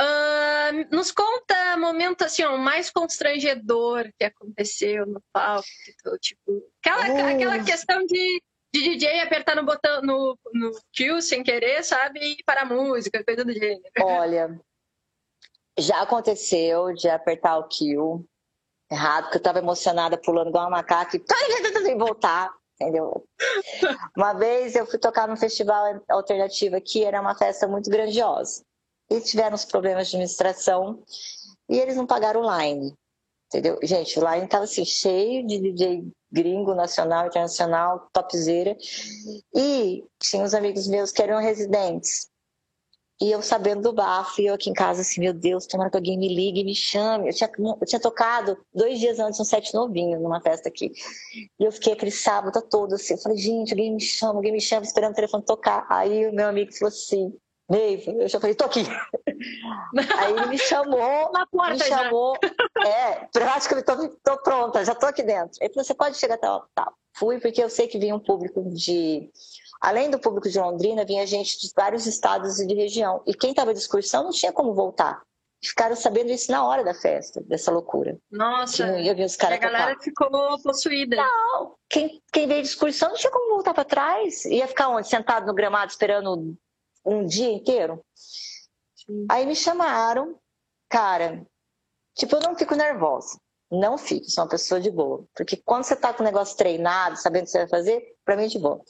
[0.00, 5.66] Uh, nos conta momento assim, ó, mais constrangedor que aconteceu no palco,
[6.20, 7.34] tipo, aquela, uh.
[7.34, 12.20] aquela questão de, de DJ apertar no botão no, no kill sem querer, sabe?
[12.20, 13.82] E para a música, coisa do gênero.
[14.00, 14.60] Olha,
[15.76, 18.24] já aconteceu de apertar o kill
[18.90, 22.56] errado, porque eu estava emocionada pulando igual uma macaca e voltar.
[22.80, 23.26] Entendeu?
[24.16, 28.62] Uma vez eu fui tocar num festival alternativo aqui, era uma festa muito grandiosa
[29.10, 31.02] e tiveram os problemas de administração
[31.68, 32.94] e eles não pagaram o line.
[33.46, 33.78] Entendeu?
[33.82, 38.76] Gente, o line estava assim, cheio de DJ gringo, nacional, internacional, topzera.
[39.54, 42.28] E tinha uns amigos meus que eram residentes.
[43.20, 45.96] E eu sabendo do bafo, e eu aqui em casa assim, meu Deus, tomara que
[45.96, 47.28] alguém me ligue me chame.
[47.28, 50.92] Eu tinha, eu tinha tocado dois dias antes um set novinho numa festa aqui.
[51.58, 54.60] E eu fiquei aquele sábado todo assim, eu falei, gente, alguém me chama, alguém me
[54.60, 55.84] chama, esperando o telefone tocar.
[55.90, 57.34] Aí o meu amigo falou assim,
[57.68, 58.82] Neiva, eu já falei, tô aqui.
[60.18, 62.88] Aí ele me chamou, Na porta me chamou, já.
[62.88, 63.28] é,
[63.68, 65.58] que eu tô, tô, pronta, já tô aqui dentro.
[65.60, 66.90] Ele falou, você pode chegar até tá.
[67.14, 69.30] Fui porque eu sei que vinha um público de,
[69.80, 73.22] além do público de Londrina, vinha gente de vários estados e de região.
[73.26, 75.20] E quem estava de excursão não tinha como voltar.
[75.62, 78.16] Ficaram sabendo isso na hora da festa, dessa loucura.
[78.30, 80.04] Nossa, eu vi os caras a galera tocar.
[80.04, 81.16] ficou possuída.
[81.16, 84.44] Não, quem, quem veio de excursão não tinha como voltar para trás.
[84.44, 85.08] Ia ficar onde?
[85.08, 86.56] Sentado no gramado esperando
[87.04, 88.04] um dia inteiro.
[88.14, 89.26] Sim.
[89.30, 90.38] Aí me chamaram,
[90.88, 91.46] cara,
[92.14, 93.38] tipo, eu não fico nervosa.
[93.70, 95.26] Não fico, sou uma pessoa de boa.
[95.34, 98.34] Porque quando você tá com o negócio treinado, sabendo o que você vai fazer, pra
[98.34, 98.80] mim é de boa.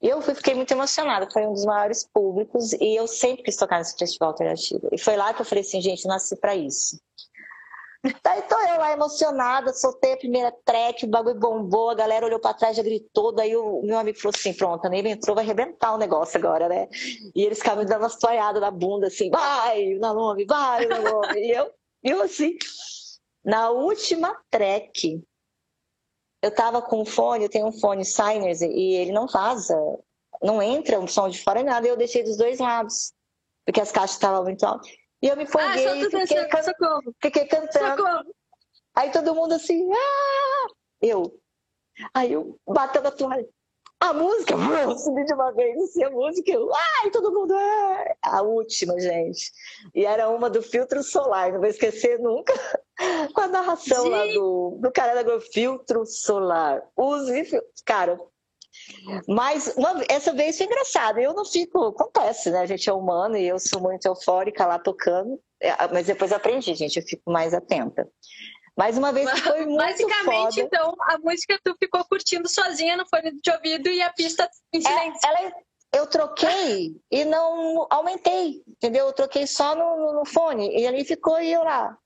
[0.00, 3.78] E eu fiquei muito emocionada, foi um dos maiores públicos e eu sempre quis tocar
[3.78, 4.88] nesse festival alternativo.
[4.92, 7.00] E foi lá que eu falei assim, gente, nasci para isso.
[8.22, 12.38] Daí tô eu lá emocionada, soltei a primeira track, o bagulho bombou, a galera olhou
[12.38, 15.94] pra trás, já gritou, daí o meu amigo falou assim, pronto, Ney entrou, vai arrebentar
[15.94, 16.88] o negócio agora, né?
[17.34, 21.40] E eles ficavam me dando umas toalhadas na bunda, assim, vai, Nalome, vai, Nalome.
[21.40, 21.72] e eu,
[22.04, 22.56] eu assim,
[23.44, 25.20] na última track,
[26.40, 29.76] eu tava com um fone, eu tenho um fone Signers, e ele não vaza,
[30.40, 33.12] não entra um som de fora nada, e eu deixei dos dois lados,
[33.66, 34.88] porque as caixas estavam muito altas.
[35.20, 36.62] E eu me folguei, ah, fiquei, can...
[36.62, 37.14] socorro.
[37.20, 38.02] fiquei cantando.
[38.02, 38.34] Socorro.
[38.94, 40.66] Aí todo mundo assim, ah!
[41.00, 41.40] Eu.
[42.14, 43.48] Aí eu batendo a toalha.
[44.00, 46.70] A música, eu subi de uma vez assim, a música, eu,
[47.02, 48.14] ai, todo mundo, ah!
[48.22, 49.50] a última, gente.
[49.92, 52.52] E era uma do filtro solar, não vou esquecer nunca,
[53.34, 54.10] com a narração Sim.
[54.10, 56.82] lá do, do cara da filtro solar.
[56.96, 58.20] Use, cara,
[59.28, 61.18] mas uma, essa vez foi engraçado.
[61.18, 61.86] Eu não fico.
[61.86, 62.60] Acontece, né?
[62.60, 65.40] A gente é humano e eu sou muito eufórica lá tocando.
[65.60, 66.98] É, mas depois aprendi, gente.
[66.98, 68.08] Eu fico mais atenta.
[68.76, 70.60] Mais uma vez foi muito Basicamente, foda.
[70.60, 74.78] então, a música tu ficou curtindo sozinha no fone de ouvido e a pista em
[74.78, 75.20] é, silêncio.
[75.24, 75.52] É, ela,
[75.94, 79.06] eu troquei e não aumentei, entendeu?
[79.06, 81.98] Eu troquei só no, no, no fone e ali ficou e eu lá.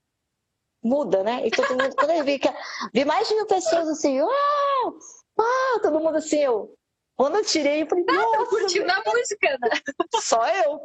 [0.82, 1.46] Muda, né?
[1.46, 2.52] E todo mundo, quando eu vi que
[2.92, 4.96] vi mais de mil pessoas assim, uau!
[5.42, 6.74] Ah, todo mundo assim, eu.
[7.16, 9.70] Quando eu tirei, eu falei, ah, nossa, curtindo a música, né?
[10.22, 10.80] Só eu.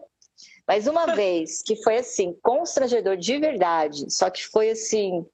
[0.67, 5.25] Mas uma vez que foi assim, constrangedor de verdade, só que foi assim,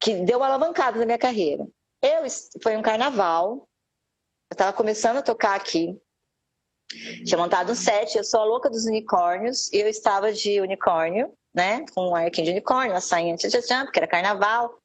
[0.00, 1.64] que deu uma alavancada na minha carreira.
[2.02, 2.24] Eu,
[2.60, 3.68] foi um carnaval,
[4.50, 5.96] eu estava começando a tocar aqui,
[7.24, 11.32] tinha montado um set, eu sou a louca dos unicórnios, e eu estava de unicórnio,
[11.54, 14.81] né, com um arquinho de unicórnio, uma sainha tchan, tchan, porque era carnaval.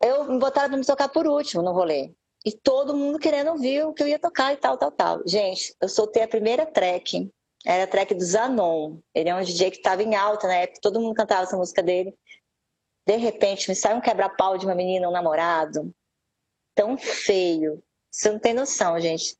[0.00, 2.12] Eu me botaram para me tocar por último no rolê.
[2.44, 5.22] E todo mundo querendo ouvir o que eu ia tocar e tal, tal, tal.
[5.26, 7.30] Gente, eu soltei a primeira track.
[7.66, 8.98] Era a track do Zanon.
[9.14, 11.82] Ele é um DJ que estava em alta na época, todo mundo cantava essa música
[11.82, 12.16] dele.
[13.06, 15.92] De repente, me sai um quebra-pau de uma menina, um namorado.
[16.74, 17.82] Tão feio.
[18.10, 19.36] Você não tem noção, gente.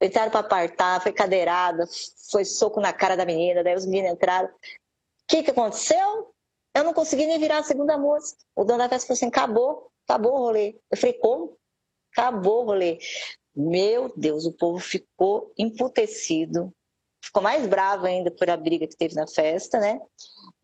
[0.00, 1.84] Entraram para apartar, foi cadeirada,
[2.30, 4.48] foi soco na cara da menina, daí os meninos entraram.
[4.48, 4.52] O
[5.26, 6.33] que, que aconteceu?
[6.74, 8.38] Eu não consegui nem virar a segunda música.
[8.56, 10.76] O dono da festa falou assim: acabou, acabou o rolê.
[10.90, 11.56] Eu falei: como?
[12.12, 12.98] Acabou o rolê.
[13.54, 16.74] Meu Deus, o povo ficou emputecido,
[17.24, 20.00] ficou mais bravo ainda por a briga que teve na festa, né?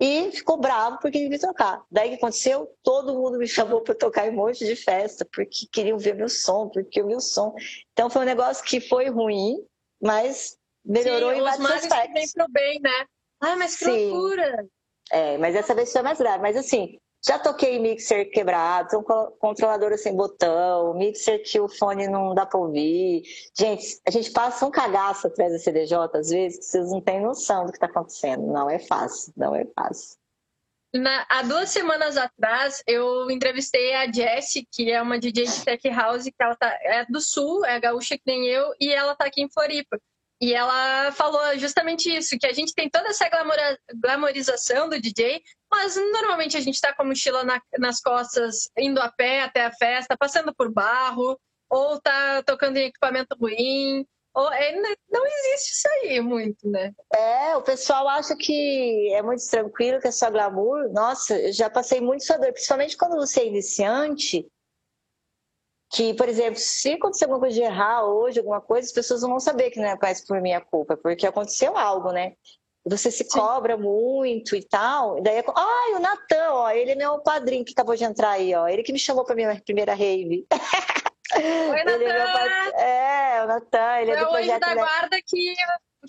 [0.01, 1.85] E ficou bravo porque ele queria tocar.
[1.91, 2.69] Daí o que aconteceu?
[2.83, 6.29] Todo mundo me chamou para tocar em um monte de festa, porque queriam ver meu
[6.29, 7.55] som, porque o som.
[7.93, 9.65] Então foi um negócio que foi ruim,
[10.03, 12.13] mas melhorou Sim, em vários aspectos.
[12.15, 13.07] Vem pro bem, né?
[13.41, 14.11] Ah, mas que Sim.
[14.11, 14.69] loucura!
[15.11, 16.43] É, mas essa vez foi mais grave.
[16.43, 19.03] Mas assim, já toquei mixer quebrado,
[19.39, 23.23] controladora sem botão, mixer que o fone não dá para ouvir.
[23.57, 27.21] Gente, a gente passa um cagaço atrás da CDJ às vezes, que vocês não têm
[27.21, 28.47] noção do que está acontecendo.
[28.47, 30.19] Não é fácil, não é fácil.
[30.93, 35.89] Na, há duas semanas atrás, eu entrevistei a Jessie, que é uma DJ de Tech
[35.91, 39.27] House, que ela tá, é do Sul, é gaúcha que nem eu, e ela está
[39.27, 40.01] aqui em Floripa.
[40.41, 43.29] E ela falou justamente isso, que a gente tem toda essa
[43.95, 49.01] glamorização do DJ, mas normalmente a gente está com a mochila na, nas costas, indo
[49.01, 54.51] a pé até a festa, passando por barro, ou tá tocando em equipamento ruim, ou,
[54.53, 54.73] é,
[55.11, 56.93] não existe isso aí muito, né?
[57.13, 60.89] É, o pessoal acha que é muito tranquilo, que é só glamour.
[60.93, 64.47] Nossa, eu já passei muito sua dor, principalmente quando você é iniciante,
[65.91, 69.31] que, por exemplo, se acontecer alguma coisa de errar hoje, alguma coisa, as pessoas não
[69.31, 72.35] vão saber que não é mais por minha culpa, porque aconteceu algo, né?
[72.85, 73.39] Você se Sim.
[73.39, 75.19] cobra muito e tal.
[75.19, 75.45] E daí, é...
[75.55, 78.69] ai, o Natan, ó, ele é meu padrinho que acabou de entrar aí, ó.
[78.69, 80.47] Ele que me chamou para minha primeira rave.
[81.35, 82.79] Oi, Natan!
[82.79, 84.61] É, é, o Natan, ele é, é do projeto...
[84.61, 85.55] da guarda que,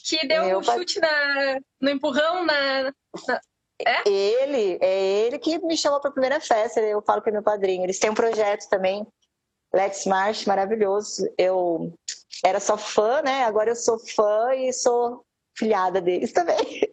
[0.03, 2.83] que deu meu um chute na, no empurrão na...
[2.83, 3.41] na...
[3.83, 4.07] É?
[4.07, 7.41] Ele, é ele que me chamou para a primeira festa, eu falo que é meu
[7.41, 7.83] padrinho.
[7.83, 9.07] Eles têm um projeto também
[9.73, 11.31] Let's March, maravilhoso.
[11.37, 11.93] Eu
[12.43, 13.43] era só fã, né?
[13.43, 15.23] Agora eu sou fã e sou
[15.57, 16.57] filhada deles também.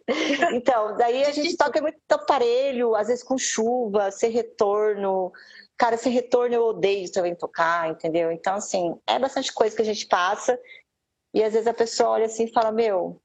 [0.51, 5.31] Então, daí a gente toca muito aparelho, às vezes com chuva, sem retorno.
[5.77, 8.31] Cara, sem retorno eu odeio também tocar, entendeu?
[8.31, 10.59] Então, assim, é bastante coisa que a gente passa.
[11.31, 13.21] E às vezes a pessoa olha assim e fala: Meu,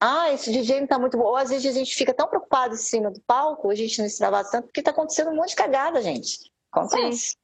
[0.00, 1.24] ah, esse DJ não tá muito bom.
[1.24, 4.06] Ou às vezes a gente fica tão preocupado em cima do palco, a gente não
[4.06, 6.50] extravasa tanto, porque tá acontecendo um monte de cagada, gente.
[6.72, 7.30] Acontece.
[7.30, 7.36] Sim.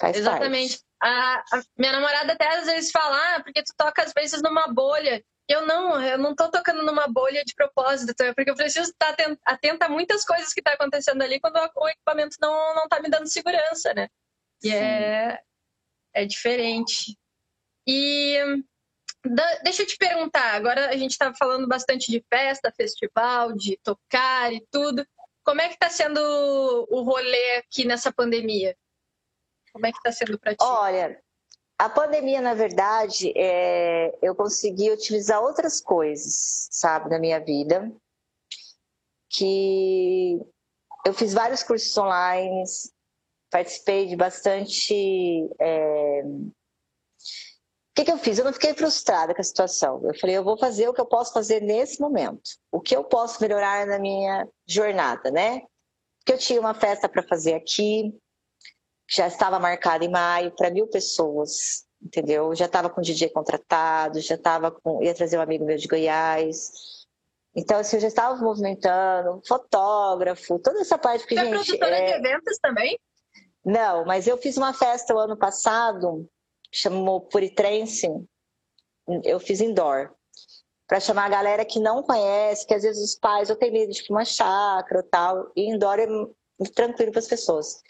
[0.00, 0.80] Faz Exatamente.
[1.02, 4.66] A, a, minha namorada até às vezes fala, ah, porque tu toca às vezes numa
[4.68, 5.22] bolha.
[5.46, 9.14] Eu não, eu não tô tocando numa bolha de propósito, é porque eu preciso estar
[9.44, 13.10] atenta a muitas coisas que tá acontecendo ali quando o equipamento não, não tá me
[13.10, 14.08] dando segurança, né?
[14.62, 15.40] E é,
[16.14, 17.18] é diferente.
[17.86, 18.38] E
[19.26, 23.76] da, deixa eu te perguntar, agora a gente tá falando bastante de festa, festival, de
[23.82, 25.04] tocar e tudo.
[25.44, 26.20] Como é que tá sendo
[26.88, 28.76] o rolê aqui nessa pandemia?
[29.72, 30.62] Como é que está sendo para ti?
[30.62, 31.20] Olha,
[31.80, 37.90] a pandemia, na verdade, é, eu consegui utilizar outras coisas, sabe, na minha vida.
[39.30, 40.38] Que
[41.06, 42.64] eu fiz vários cursos online,
[43.50, 44.94] participei de bastante.
[45.58, 46.22] É...
[46.22, 46.52] O
[47.94, 48.38] que, que eu fiz?
[48.38, 50.00] Eu não fiquei frustrada com a situação.
[50.04, 52.50] Eu falei, eu vou fazer o que eu posso fazer nesse momento.
[52.70, 55.62] O que eu posso melhorar na minha jornada, né?
[56.18, 58.14] Porque eu tinha uma festa para fazer aqui,
[59.10, 62.54] já estava marcada em maio para mil pessoas, entendeu?
[62.54, 65.02] Já estava com o DJ contratado, já estava com.
[65.02, 66.70] ia trazer um amigo meu de Goiás.
[67.54, 71.52] Então, assim, eu já estava movimentando, fotógrafo, toda essa parte que, Você gente.
[71.52, 72.06] é produtora é...
[72.06, 72.96] de eventos também?
[73.64, 76.30] Não, mas eu fiz uma festa o ano passado,
[76.72, 78.08] chamou Puritrense,
[79.24, 80.14] eu fiz indoor.
[80.86, 83.92] Para chamar a galera que não conhece, que às vezes os pais ou tem medo
[83.92, 86.06] de uma chácara ou tal, e indoor é
[86.72, 87.80] tranquilo para as pessoas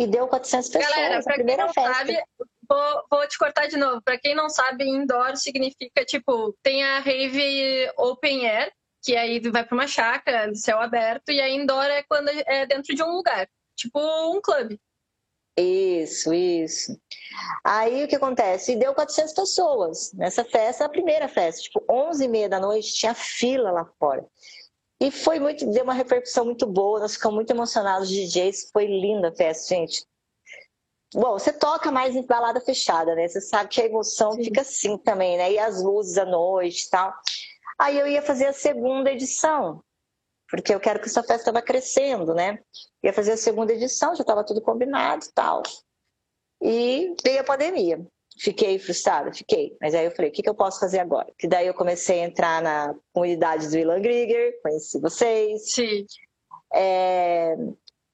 [0.00, 0.94] e deu 400 pessoas.
[0.94, 1.94] Galera, quem não festa.
[1.94, 2.22] sabe,
[2.66, 4.00] vou, vou te cortar de novo.
[4.02, 9.64] Para quem não sabe, indoor significa tipo tem a rave open air, que aí vai
[9.64, 13.46] para uma chácara, céu aberto, e a indoor é quando é dentro de um lugar,
[13.76, 14.80] tipo um clube.
[15.58, 16.98] Isso, isso.
[17.62, 18.72] Aí o que acontece?
[18.72, 22.94] E deu 400 pessoas nessa festa, a primeira festa, tipo 11 e meia da noite,
[22.94, 24.24] tinha fila lá fora.
[25.00, 28.86] E foi muito, deu uma repercussão muito boa, nós ficamos muito emocionados, os DJs, foi
[28.86, 30.04] linda a festa, gente.
[31.14, 33.26] Bom, você toca mais em balada fechada, né?
[33.26, 34.44] Você sabe que a emoção Sim.
[34.44, 35.52] fica assim também, né?
[35.52, 37.12] E as luzes à noite e tal.
[37.78, 39.82] Aí eu ia fazer a segunda edição,
[40.48, 42.60] porque eu quero que essa festa vá crescendo, né?
[43.02, 45.62] Ia fazer a segunda edição, já estava tudo combinado e tal.
[46.62, 48.06] E veio a pandemia.
[48.38, 49.76] Fiquei frustrada, fiquei.
[49.80, 51.30] Mas aí eu falei, o que, que eu posso fazer agora?
[51.38, 55.72] Que daí eu comecei a entrar na comunidade do Ilan Grieger, conheci vocês.
[55.72, 56.06] Sim.
[56.72, 57.56] É,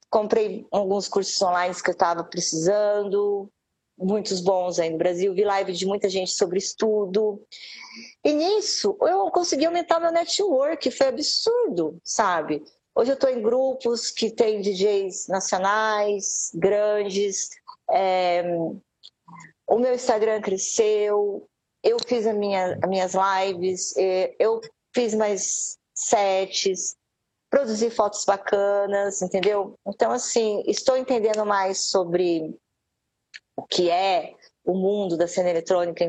[0.09, 3.49] comprei alguns cursos online que eu estava precisando,
[3.97, 5.33] muitos bons aí no Brasil.
[5.33, 7.41] Vi live de muita gente sobre estudo.
[8.23, 12.63] E nisso eu consegui aumentar meu network, foi absurdo, sabe?
[12.93, 17.49] Hoje eu estou em grupos que tem DJs nacionais, grandes.
[17.89, 18.43] É,
[19.67, 21.47] o meu Instagram cresceu,
[21.83, 24.61] eu fiz a minha, as minhas lives, é, eu
[24.93, 26.95] fiz mais sets,
[27.49, 29.75] produzi fotos bacanas, entendeu?
[29.85, 32.55] Então, assim, estou entendendo mais sobre
[33.55, 36.05] o que é o mundo da cena eletrônica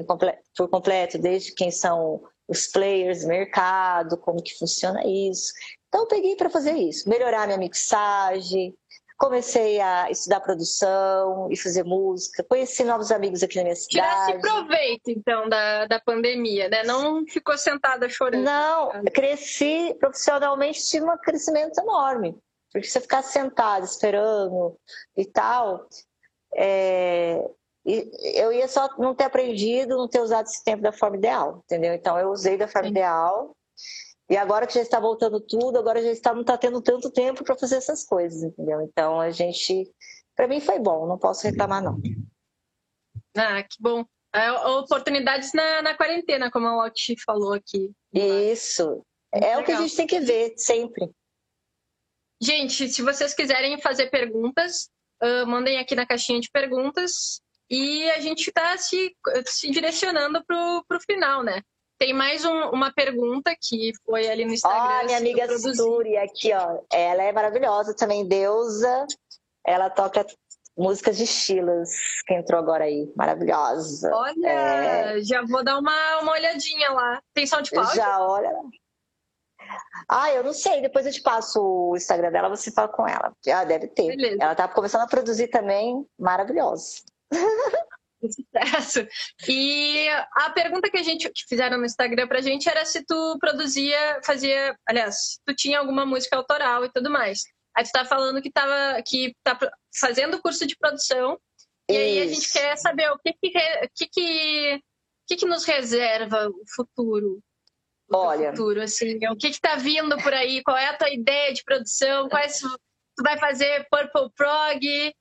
[0.56, 5.52] por completo, desde quem são os players, mercado, como que funciona isso.
[5.88, 8.76] Então, eu peguei para fazer isso, melhorar minha mixagem,
[9.18, 14.30] comecei a estudar produção e fazer música, conheci novos amigos aqui na minha cidade.
[14.30, 16.84] Tirasse proveito, então, da, da pandemia, né?
[16.84, 18.44] Não ficou sentada chorando.
[18.44, 22.38] Não, cresci profissionalmente, tive um crescimento enorme.
[22.72, 24.78] Porque você ficar sentado esperando
[25.16, 25.88] e tal,
[26.54, 27.44] é...
[27.84, 31.92] eu ia só não ter aprendido, não ter usado esse tempo da forma ideal, entendeu?
[31.92, 32.92] Então eu usei da forma Sim.
[32.92, 33.56] ideal
[34.28, 37.42] e agora que já está voltando tudo, agora já está, não está tendo tanto tempo
[37.42, 38.82] para fazer essas coisas, entendeu?
[38.82, 39.90] Então a gente,
[40.36, 41.98] para mim foi bom, não posso reclamar não.
[43.36, 44.04] Ah, que bom.
[44.34, 47.90] É, oportunidades na, na quarentena, como a Walt falou aqui.
[48.12, 49.02] Isso.
[49.32, 49.60] é legal.
[49.60, 51.10] o que a gente tem que ver sempre.
[52.40, 54.90] Gente, se vocês quiserem fazer perguntas,
[55.22, 59.16] uh, mandem aqui na caixinha de perguntas e a gente está se,
[59.46, 61.62] se direcionando para o final, né?
[61.98, 65.00] Tem mais um, uma pergunta que foi ali no Instagram.
[65.00, 66.80] Ó, minha amiga Suri aqui, ó.
[66.92, 69.06] Ela é maravilhosa também, deusa.
[69.66, 70.24] Ela toca
[70.76, 71.90] músicas de estilos
[72.24, 73.12] que entrou agora aí.
[73.16, 74.10] Maravilhosa.
[74.14, 75.20] Olha, é...
[75.22, 77.20] já vou dar uma, uma olhadinha lá.
[77.34, 77.96] Tem SoundCloud?
[77.96, 78.54] Já, olha.
[80.08, 80.80] Ah, eu não sei.
[80.80, 83.32] Depois eu te passo o Instagram dela, você fala com ela.
[83.52, 84.06] Ah, deve ter.
[84.06, 84.36] Beleza.
[84.40, 86.06] Ela tá começando a produzir também.
[86.16, 87.02] Maravilhosa.
[88.30, 89.06] sucesso.
[89.48, 93.38] E a pergunta que a gente que fizeram no Instagram pra gente era se tu
[93.38, 97.42] produzia, fazia, aliás, se tu tinha alguma música autoral e tudo mais.
[97.76, 99.58] Aí tu tá falando que tava que tá
[99.94, 101.38] fazendo curso de produção.
[101.88, 102.00] E Isso.
[102.00, 104.80] aí a gente quer saber o que que, que, que,
[105.26, 107.40] que, que nos reserva o futuro.
[108.10, 110.62] Olha, futuro, assim, o que que tá vindo por aí?
[110.62, 112.28] Qual é a tua ideia de produção?
[112.28, 115.14] Quais tu vai fazer Purple Prog?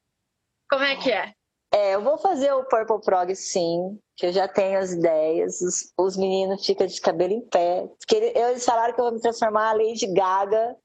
[0.69, 1.33] Como é que é?
[1.73, 5.61] É, eu vou fazer o Purple Prog sim, que eu já tenho as ideias.
[5.61, 7.87] Os, os meninos ficam de cabelo em pé.
[7.99, 10.75] Porque eles falaram que eu vou me transformar a Lady Gaga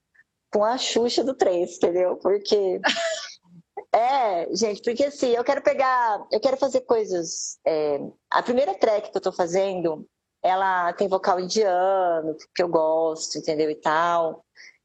[0.52, 2.16] com a Xuxa do 3, entendeu?
[2.16, 2.80] Porque.
[3.94, 6.26] é, gente, porque assim, eu quero pegar.
[6.30, 7.58] Eu quero fazer coisas.
[7.66, 10.06] É, a primeira track que eu tô fazendo,
[10.42, 13.70] ela tem vocal indiano, que eu gosto, entendeu?
[13.70, 14.44] E tal.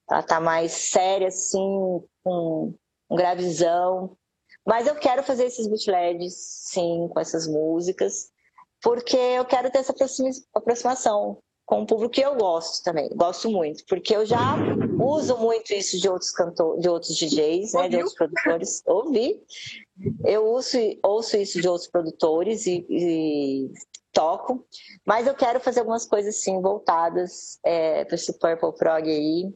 [0.09, 2.73] Ela tá mais séria, assim, com
[3.09, 4.15] um gravizão.
[4.67, 8.29] Mas eu quero fazer esses bootlegs, sim, com essas músicas,
[8.81, 9.95] porque eu quero ter essa
[10.53, 14.55] aproximação com o público que eu gosto também, gosto muito, porque eu já
[14.99, 19.41] uso muito isso de outros cantores, de outros DJs, né, de outros produtores, ouvi.
[20.25, 23.71] Eu ouço, ouço isso de outros produtores e, e
[24.11, 24.65] toco,
[25.05, 29.53] mas eu quero fazer algumas coisas sim voltadas é, para esse Purple Prog aí,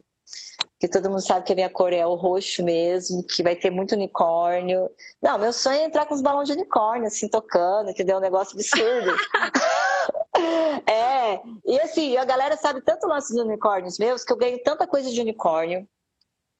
[0.82, 3.70] que todo mundo sabe que a minha cor é o roxo mesmo, que vai ter
[3.70, 4.90] muito unicórnio.
[5.22, 8.20] Não, meu sonho é entrar com os balões de unicórnio, assim, tocando, que deu um
[8.20, 9.14] negócio absurdo.
[10.90, 14.60] é, e assim, a galera sabe tanto o lance dos unicórnios meus, que eu ganho
[14.64, 15.86] tanta coisa de unicórnio.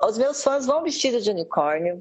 [0.00, 2.00] Os meus fãs vão vestidos de unicórnio.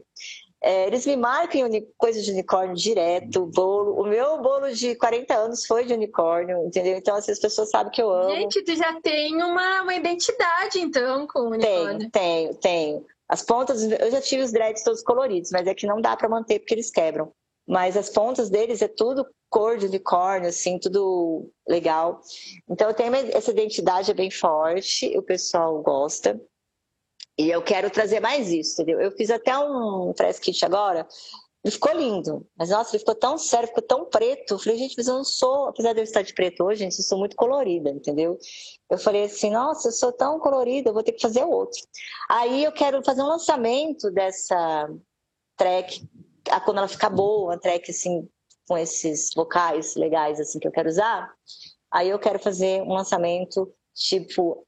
[0.64, 3.99] É, eles me marcam coisas de unicórnio direto, bolo.
[3.99, 6.97] O meu bolo de 40 anos foi de unicórnio, entendeu?
[6.97, 8.30] Então, assim, as pessoas sabem que eu amo.
[8.36, 12.12] Gente, tu já tem uma, uma identidade, então, com o unicórnio.
[12.12, 13.05] Tenho, tenho, tenho.
[13.28, 16.30] As pontas, eu já tive os dreads todos coloridos, mas é que não dá para
[16.30, 17.32] manter porque eles quebram.
[17.68, 22.22] Mas as pontas deles é tudo cor de unicórnio, assim, tudo legal.
[22.70, 26.39] Então, eu tenho essa identidade é bem forte, o pessoal gosta.
[27.38, 29.00] E eu quero trazer mais isso, entendeu?
[29.00, 31.08] Eu fiz até um press kit agora,
[31.64, 32.48] e ficou lindo.
[32.58, 34.56] Mas, nossa, ele ficou tão sério, ficou tão preto.
[34.56, 36.98] Eu falei, gente, mas eu não sou, apesar de eu estar de preto hoje, gente,
[36.98, 38.38] eu sou muito colorida, entendeu?
[38.90, 41.80] Eu falei assim, nossa, eu sou tão colorida, eu vou ter que fazer outro.
[42.30, 44.90] Aí eu quero fazer um lançamento dessa
[45.56, 46.04] track,
[46.66, 48.28] quando ela ficar boa, uma track assim,
[48.68, 51.32] com esses vocais legais assim que eu quero usar.
[51.92, 54.66] Aí eu quero fazer um lançamento tipo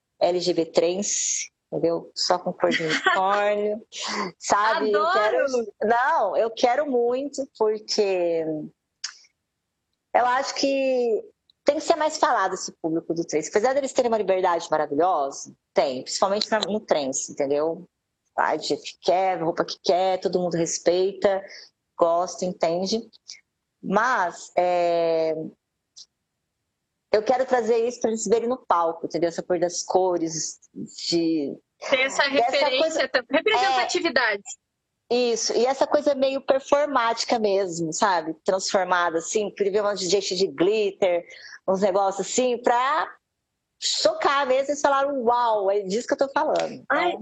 [0.74, 2.12] trans, entendeu?
[2.16, 3.82] Só com cor de unicórnio,
[4.38, 4.96] sabe?
[4.96, 5.08] Adoro!
[5.08, 5.74] Eu quero...
[5.82, 8.46] Não, eu quero muito, porque
[10.14, 11.24] eu acho que
[11.66, 13.50] tem que ser mais falado esse público do trance.
[13.50, 17.88] Apesar deles terem uma liberdade maravilhosa, tem, principalmente no trance, entendeu?
[18.36, 21.44] Vai do jeito que quer, roupa que quer, todo mundo respeita,
[21.98, 23.02] gosta, entende?
[23.82, 25.34] Mas é...
[27.14, 29.28] eu quero trazer isso para eles verem no palco, entendeu?
[29.30, 31.56] Essa cor das cores, de.
[31.90, 33.26] Tem essa referência, coisa...
[33.30, 34.42] representatividade.
[35.12, 35.16] É...
[35.16, 38.34] Isso, e essa coisa meio performática mesmo, sabe?
[38.44, 41.24] Transformada, assim, queria ver uma DJ de glitter,
[41.68, 43.14] uns negócios assim, pra
[43.80, 46.72] chocar mesmo e falaram, uau, é disso que eu tô falando.
[46.72, 46.86] Então...
[46.90, 47.14] Ai,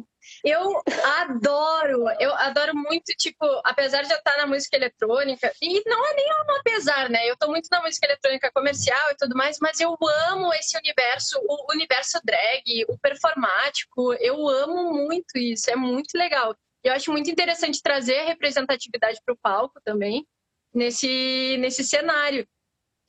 [0.43, 0.82] eu
[1.19, 6.13] adoro, eu adoro muito, tipo, apesar de eu estar na música eletrônica, e não é
[6.15, 7.30] nem um apesar, né?
[7.30, 9.95] Eu tô muito na música eletrônica comercial e tudo mais, mas eu
[10.30, 16.55] amo esse universo, o universo drag, o performático, eu amo muito isso, é muito legal.
[16.84, 20.26] Eu acho muito interessante trazer representatividade para o palco também,
[20.74, 22.47] nesse, nesse cenário.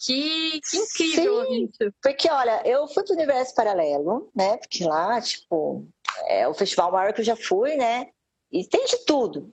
[0.04, 1.94] Que, que incrível Sim, isso.
[2.02, 4.56] Porque, olha, eu fui pro universo paralelo, né?
[4.56, 5.86] Porque lá, tipo,
[6.26, 8.08] é o festival maior que eu já fui, né?
[8.50, 9.50] E tem de tudo.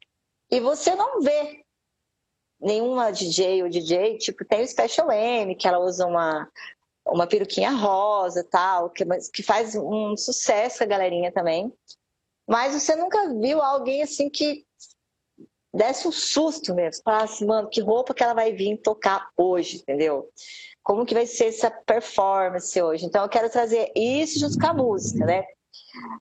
[0.52, 1.64] E você não vê
[2.60, 6.50] nenhuma DJ ou DJ, tipo, tem o Special M, que ela usa uma,
[7.08, 11.74] uma peruquinha rosa tal, que, que faz um sucesso a galerinha também.
[12.48, 14.66] Mas você nunca viu alguém assim que
[15.74, 19.78] desse um susto mesmo, falasse, assim, mano, que roupa que ela vai vir tocar hoje,
[19.78, 20.28] entendeu?
[20.82, 23.06] Como que vai ser essa performance hoje?
[23.06, 25.46] Então eu quero trazer isso junto com a música, né?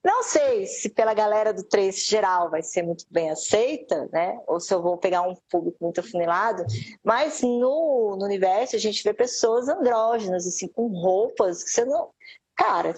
[0.04, 4.40] Não sei se pela galera do trance geral vai ser muito bem aceita, né?
[4.46, 6.64] Ou se eu vou pegar um público muito afunilado,
[7.04, 12.10] mas no, no universo a gente vê pessoas andrógenas, assim, com roupas que você não.
[12.56, 12.94] Cara,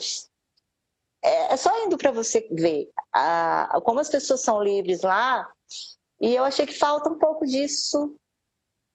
[1.22, 2.90] é, é só indo para você ver
[3.84, 5.50] como as pessoas são livres lá
[6.20, 8.14] e eu achei que falta um pouco disso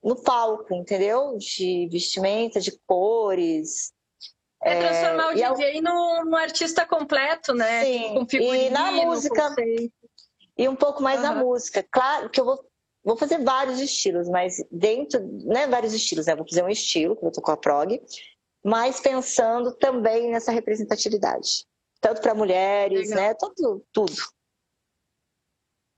[0.02, 1.36] no palco, entendeu?
[1.36, 3.92] De vestimenta, de cores.
[4.66, 7.84] É, é transformar o DJ no, no, artista completo, né?
[7.84, 9.54] Sim, Com e na música.
[10.58, 11.26] E um pouco mais uhum.
[11.26, 11.86] na música.
[11.90, 12.64] Claro que eu vou,
[13.04, 16.34] vou fazer vários estilos, mas dentro, não é vários estilos, né?
[16.34, 18.00] Vou fazer um estilo, que eu tô com a prog,
[18.64, 21.66] mas pensando também nessa representatividade.
[22.00, 23.24] Tanto para mulheres, Legal.
[23.24, 23.34] né?
[23.34, 24.14] Tudo, tudo.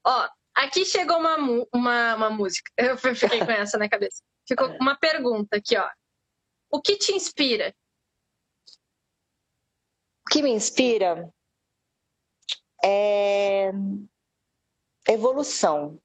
[0.05, 1.37] Ó, Aqui chegou uma,
[1.73, 2.69] uma, uma música.
[2.77, 4.23] Eu fiquei com essa na cabeça.
[4.47, 5.89] Ficou uma pergunta aqui, ó.
[6.69, 7.73] O que te inspira?
[10.29, 11.33] O que me inspira
[12.85, 13.70] é
[15.09, 15.99] evolução.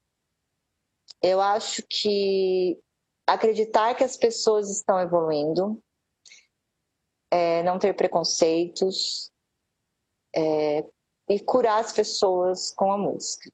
[1.21, 2.79] Eu acho que
[3.27, 5.77] acreditar que as pessoas estão evoluindo,
[7.29, 9.29] é não ter preconceitos
[10.33, 10.85] é,
[11.27, 13.51] e curar as pessoas com a música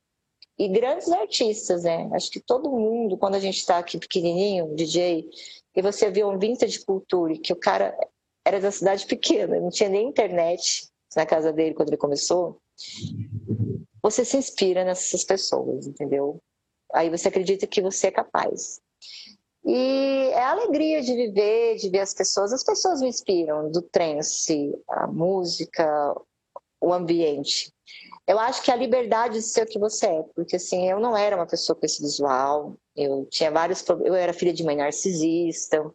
[0.56, 2.08] e grandes artistas, né?
[2.14, 5.28] Acho que todo mundo, quando a gente está aqui pequenininho, DJ,
[5.76, 7.98] e você vê um vintage culture, que o cara
[8.46, 12.62] era da cidade pequena, não tinha nem internet na casa dele quando ele começou,
[14.02, 16.42] você se inspira nessas pessoas, entendeu?
[16.94, 18.82] Aí você acredita que você é capaz.
[19.66, 22.54] E é a alegria de viver, de ver as pessoas.
[22.54, 26.16] As pessoas me inspiram, do trance, a música,
[26.82, 27.72] o ambiente.
[28.26, 31.18] Eu acho que a liberdade de ser o que você é, porque assim, eu não
[31.18, 34.76] era uma pessoa com esse visual, eu tinha vários problemas, eu era filha de mãe
[34.76, 35.92] narcisista.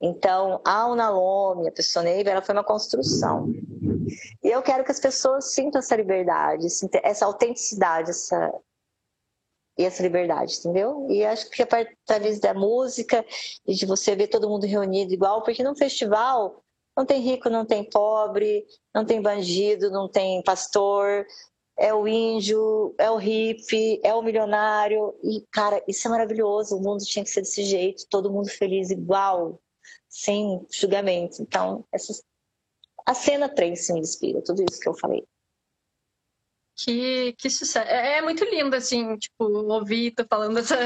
[0.00, 3.52] Então, a Unalome, a pessoa Neiva, ela foi uma construção.
[4.42, 6.66] E eu quero que as pessoas sintam essa liberdade,
[7.02, 8.52] essa autenticidade, essa
[9.78, 11.06] e essa liberdade, entendeu?
[11.08, 11.66] E acho que a
[12.40, 13.24] da música
[13.66, 16.62] e de você ver todo mundo reunido igual, porque num festival
[16.96, 21.26] não tem rico, não tem pobre, não tem bandido, não tem pastor,
[21.78, 25.14] é o índio, é o hippie, é o milionário.
[25.22, 26.76] E, cara, isso é maravilhoso.
[26.76, 29.60] O mundo tinha que ser desse jeito, todo mundo feliz igual,
[30.08, 31.42] sem julgamento.
[31.42, 32.12] Então, essa...
[33.06, 35.24] a cena 3 me inspira, tudo isso que eu falei.
[36.74, 37.88] Que, que sucesso.
[37.88, 40.76] É, é muito lindo, assim, tipo, ouvir tu falando essa,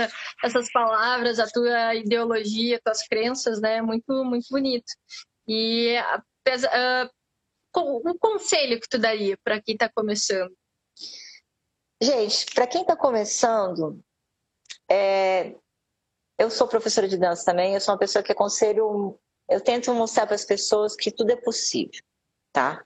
[0.42, 3.80] essas palavras, a tua ideologia, tuas crenças, né?
[3.80, 4.92] Muito, muito bonito.
[5.48, 7.10] E uh,
[8.04, 10.52] um conselho que tu daria para quem está começando?
[12.00, 14.02] Gente, para quem está começando,
[14.90, 15.54] é...
[16.38, 19.18] eu sou professora de dança também, eu sou uma pessoa que aconselho,
[19.48, 22.02] eu tento mostrar para as pessoas que tudo é possível,
[22.52, 22.84] tá?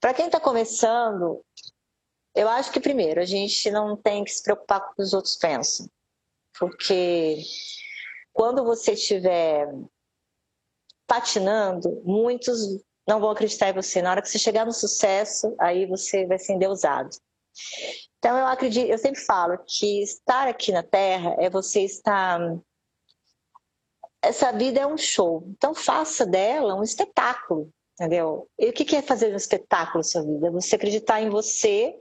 [0.00, 1.42] Para quem está começando,
[2.34, 5.14] eu acho que primeiro a gente não tem que se preocupar com o que os
[5.14, 5.88] outros pensam,
[6.58, 7.38] porque
[8.34, 9.66] quando você estiver
[11.06, 12.60] patinando, muitos
[13.06, 14.02] não vão acreditar em você.
[14.02, 17.10] Na hora que você chegar no sucesso, aí você vai ser endeusado.
[18.18, 22.40] Então eu acredito, eu sempre falo que estar aqui na Terra é você estar
[24.24, 25.44] essa vida é um show.
[25.48, 28.48] Então faça dela um espetáculo, entendeu?
[28.58, 30.50] E o que é fazer um espetáculo na sua vida?
[30.50, 31.94] Você acreditar em você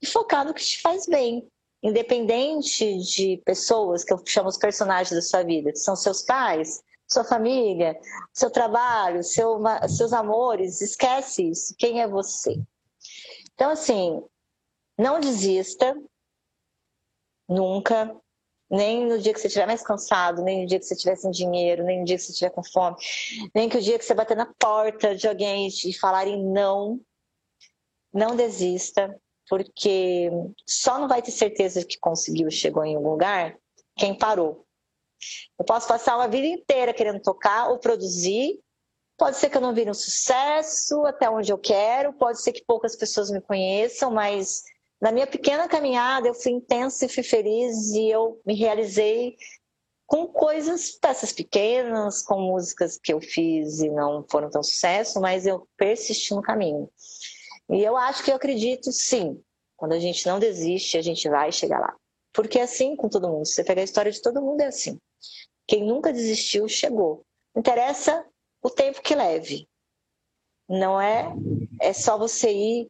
[0.00, 1.48] e focar no que te faz bem.
[1.82, 6.80] Independente de pessoas que eu chamo os personagens da sua vida, que são seus pais,
[7.08, 7.98] sua família,
[8.32, 11.74] seu trabalho, seu, seus amores, esquece isso.
[11.76, 12.56] Quem é você?
[13.54, 14.22] Então, assim,
[15.02, 15.94] não desista,
[17.48, 18.16] nunca,
[18.70, 21.30] nem no dia que você estiver mais cansado, nem no dia que você estiver sem
[21.30, 22.96] dinheiro, nem no dia que você estiver com fome,
[23.54, 26.98] nem que o dia que você bater na porta de alguém e falarem não,
[28.12, 29.14] não desista,
[29.48, 30.30] porque
[30.66, 33.58] só não vai ter certeza que conseguiu, chegou em algum lugar,
[33.96, 34.64] quem parou.
[35.58, 38.58] Eu posso passar uma vida inteira querendo tocar ou produzir.
[39.18, 42.64] Pode ser que eu não vire um sucesso até onde eu quero, pode ser que
[42.64, 44.64] poucas pessoas me conheçam, mas
[45.02, 49.36] na minha pequena caminhada eu fui intensa e fui feliz e eu me realizei
[50.06, 55.44] com coisas, peças pequenas, com músicas que eu fiz e não foram tão sucesso, mas
[55.44, 56.88] eu persisti no caminho.
[57.68, 59.42] E eu acho que eu acredito sim,
[59.76, 61.96] quando a gente não desiste, a gente vai chegar lá.
[62.32, 63.44] Porque é assim com todo mundo.
[63.44, 65.00] Se você pegar a história de todo mundo, é assim.
[65.66, 67.24] Quem nunca desistiu, chegou.
[67.56, 68.24] Interessa
[68.62, 69.66] o tempo que leve.
[70.68, 71.26] Não é,
[71.80, 72.88] é só você ir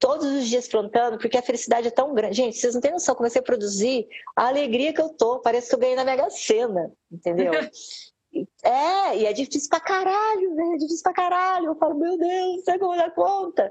[0.00, 2.34] todos os dias plantando, porque a felicidade é tão grande.
[2.34, 5.74] Gente, vocês não têm noção, comecei a produzir a alegria que eu tô, parece que
[5.74, 7.52] eu ganhei na Mega Sena, entendeu?
[8.64, 10.74] é, e é difícil pra caralho, né?
[10.74, 11.66] É difícil pra caralho.
[11.66, 13.70] Eu falo, meu Deus, não sei como dar conta.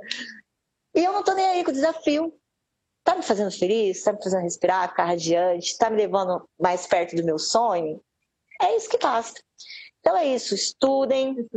[0.94, 2.34] E eu não tô nem aí com o desafio.
[3.04, 4.04] Tá me fazendo feliz?
[4.04, 5.78] Tá me fazendo respirar, ficar radiante?
[5.78, 8.00] Tá me levando mais perto do meu sonho?
[8.62, 9.42] É isso que basta.
[10.00, 10.54] Então é isso.
[10.54, 11.48] Estudem.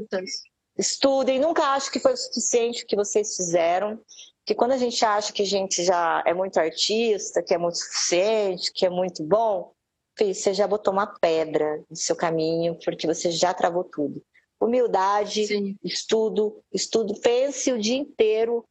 [0.79, 1.39] Estudem.
[1.39, 4.01] Nunca acho que foi o suficiente o que vocês fizeram.
[4.45, 7.78] Que quando a gente acha que a gente já é muito artista, que é muito
[7.78, 9.72] suficiente, que é muito bom,
[10.18, 14.22] você já botou uma pedra no seu caminho, porque você já travou tudo.
[14.61, 15.76] Humildade, Sim.
[15.82, 17.18] estudo, estudo.
[17.20, 18.64] Pense o dia inteiro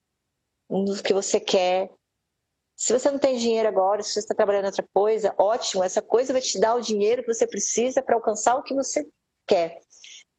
[0.70, 1.90] no que você quer,
[2.82, 6.02] se você não tem dinheiro agora, se você está trabalhando em outra coisa, ótimo, essa
[6.02, 9.08] coisa vai te dar o dinheiro que você precisa para alcançar o que você
[9.46, 9.80] quer.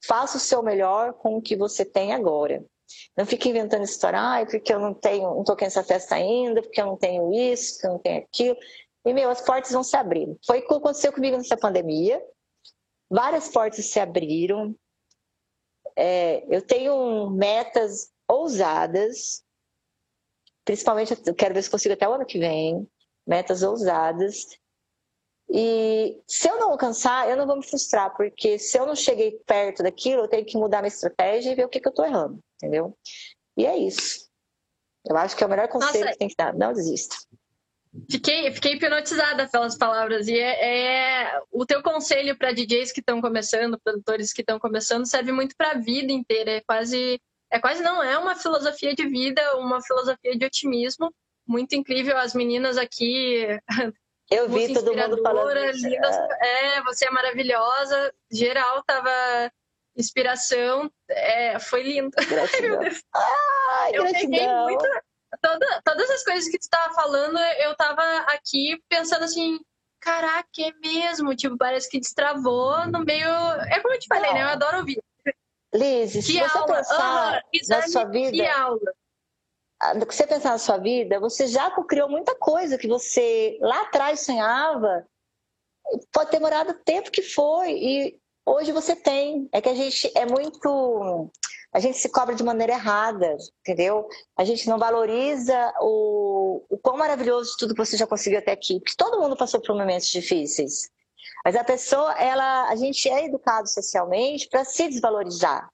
[0.05, 2.64] Faça o seu melhor com o que você tem agora.
[3.16, 6.80] Não fique inventando história, ah, porque eu não tenho, não toquei nessa festa ainda, porque
[6.80, 8.57] eu não tenho isso, porque eu não tenho aquilo.
[9.05, 10.28] E, meu, as portas vão se abrir.
[10.47, 12.22] Foi o que aconteceu comigo nessa pandemia.
[13.11, 14.74] Várias portas se abriram.
[15.97, 19.45] É, eu tenho metas ousadas,
[20.64, 22.88] principalmente eu quero ver se consigo até o ano que vem,
[23.26, 24.47] metas ousadas.
[25.51, 29.32] E se eu não alcançar, eu não vou me frustrar, porque se eu não cheguei
[29.47, 32.07] perto daquilo, eu tenho que mudar minha estratégia e ver o que, que eu estou
[32.07, 32.97] errando, entendeu?
[33.57, 34.31] E é isso.
[35.05, 36.55] Eu acho que é o melhor conselho Nossa, que tem que dar.
[36.55, 37.17] Não desista.
[38.11, 40.29] Fiquei, fiquei hipnotizada pelas palavras.
[40.29, 45.05] E é, é o teu conselho para DJs que estão começando, produtores que estão começando,
[45.05, 46.53] serve muito para a vida inteira.
[46.53, 51.13] É quase é quase não é uma filosofia de vida, uma filosofia de otimismo.
[51.47, 53.47] Muito incrível as meninas aqui.
[54.31, 55.53] Eu vi todo mundo falando.
[55.53, 56.77] Lindas, é.
[56.77, 58.15] é, você é maravilhosa.
[58.31, 59.11] Geral tava
[59.97, 60.90] inspiração.
[61.09, 62.11] É, foi lindo.
[63.14, 64.84] Ai, eu peguei muito.
[65.40, 69.59] Toda, todas as coisas que tu estava falando, eu tava aqui pensando assim,
[69.99, 71.34] caraca, é mesmo?
[71.34, 73.28] Tipo, parece que destravou no meio.
[73.70, 74.43] É como eu te falei, né?
[74.43, 75.03] Eu adoro ouvir.
[75.74, 76.66] Liz, se você aula?
[76.66, 78.32] pensar na sua vida.
[78.32, 78.93] Que aula?
[79.82, 84.20] Se você pensar na sua vida, você já criou muita coisa que você lá atrás
[84.20, 85.07] sonhava.
[86.12, 87.72] Pode ter demorado o tempo que foi.
[87.72, 89.49] E hoje você tem.
[89.53, 91.30] É que a gente é muito.
[91.72, 94.07] A gente se cobra de maneira errada, entendeu?
[94.36, 98.53] A gente não valoriza o, o quão maravilhoso de tudo que você já conseguiu até
[98.53, 98.78] aqui.
[98.78, 100.90] Porque todo mundo passou por momentos difíceis.
[101.45, 105.68] Mas a pessoa, ela, a gente é educado socialmente para se desvalorizar,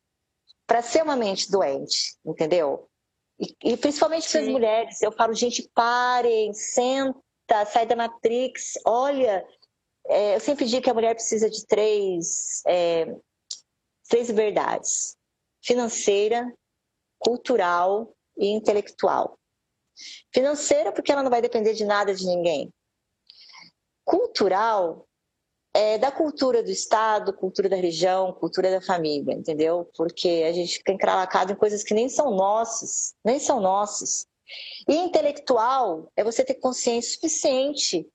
[0.66, 2.88] para ser uma mente doente, entendeu?
[3.38, 9.44] E, e principalmente para as mulheres, eu falo, gente, parem, senta, sai da Matrix, olha.
[10.08, 13.14] É, eu sempre digo que a mulher precisa de três, é,
[14.08, 15.16] três verdades:
[15.62, 16.50] financeira,
[17.18, 19.38] cultural e intelectual.
[20.32, 22.72] Financeira, porque ela não vai depender de nada de ninguém.
[24.04, 25.06] Cultural,
[25.74, 29.90] é, da cultura do Estado, cultura da região, cultura da família, entendeu?
[29.94, 34.26] Porque a gente fica encravacado em coisas que nem são nossas, nem são nossas.
[34.88, 38.08] E intelectual é você ter consciência suficiente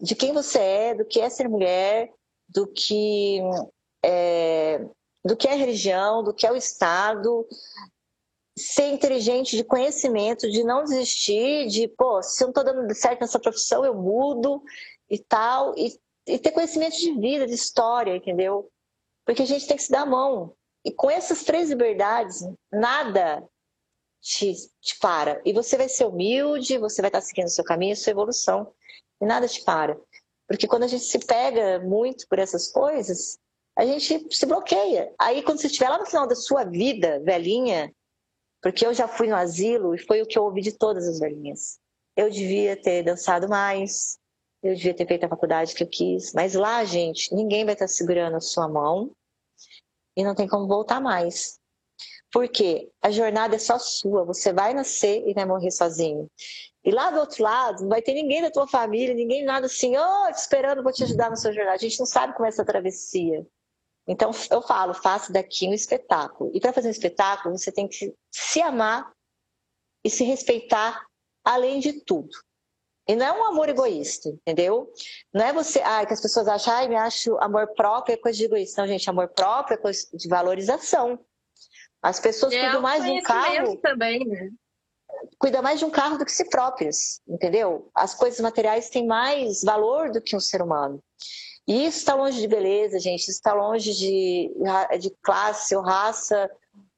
[0.00, 2.12] de quem você é, do que é ser mulher,
[2.48, 3.40] do que
[4.04, 4.84] é,
[5.24, 7.46] do que é religião, do que é o Estado,
[8.56, 13.20] ser inteligente de conhecimento, de não desistir, de, pô, se eu não estou dando certo
[13.20, 14.62] nessa profissão, eu mudo
[15.10, 18.70] e tal, e, e, ter conhecimento de vida, de história, entendeu?
[19.24, 20.54] Porque a gente tem que se dar a mão.
[20.84, 23.46] E com essas três liberdades, nada
[24.22, 25.42] te, te para.
[25.44, 28.72] E você vai ser humilde, você vai estar seguindo o seu caminho, a sua evolução,
[29.20, 29.98] e nada te para.
[30.46, 33.38] Porque quando a gente se pega muito por essas coisas,
[33.76, 35.12] a gente se bloqueia.
[35.18, 37.92] Aí quando você estiver lá no final da sua vida, velhinha,
[38.62, 41.18] porque eu já fui no asilo e foi o que eu ouvi de todas as
[41.18, 41.78] velhinhas.
[42.16, 44.18] Eu devia ter dançado mais,
[44.62, 47.88] eu devia ter feito a faculdade que eu quis, mas lá, gente, ninguém vai estar
[47.88, 49.12] segurando a sua mão
[50.16, 51.58] e não tem como voltar mais.
[52.32, 56.28] Porque a jornada é só sua, você vai nascer e vai morrer sozinho.
[56.86, 59.96] E lá do outro lado, não vai ter ninguém da tua família, ninguém nada assim,
[59.96, 61.74] oh, te esperando, vou te ajudar na sua jornada.
[61.74, 63.44] A gente não sabe como é essa travessia.
[64.06, 66.52] Então, eu falo, faça daqui um espetáculo.
[66.54, 69.10] E para fazer um espetáculo, você tem que se amar
[70.04, 71.04] e se respeitar
[71.44, 72.30] além de tudo.
[73.08, 74.88] E não é um amor egoísta, entendeu?
[75.34, 78.38] Não é você, ah, que as pessoas acham, ah, me acho amor próprio é coisa
[78.38, 78.82] de egoísta.
[78.82, 81.18] Não, gente, amor próprio é coisa de valorização.
[82.00, 83.76] As pessoas é cuidam mais um carro.
[83.78, 84.50] também, né?
[85.38, 87.90] Cuida mais de um carro do que si próprias, entendeu?
[87.94, 91.02] As coisas materiais têm mais valor do que um ser humano.
[91.66, 93.22] E isso está longe de beleza, gente.
[93.22, 94.50] Isso está longe de,
[95.00, 96.50] de classe ou raça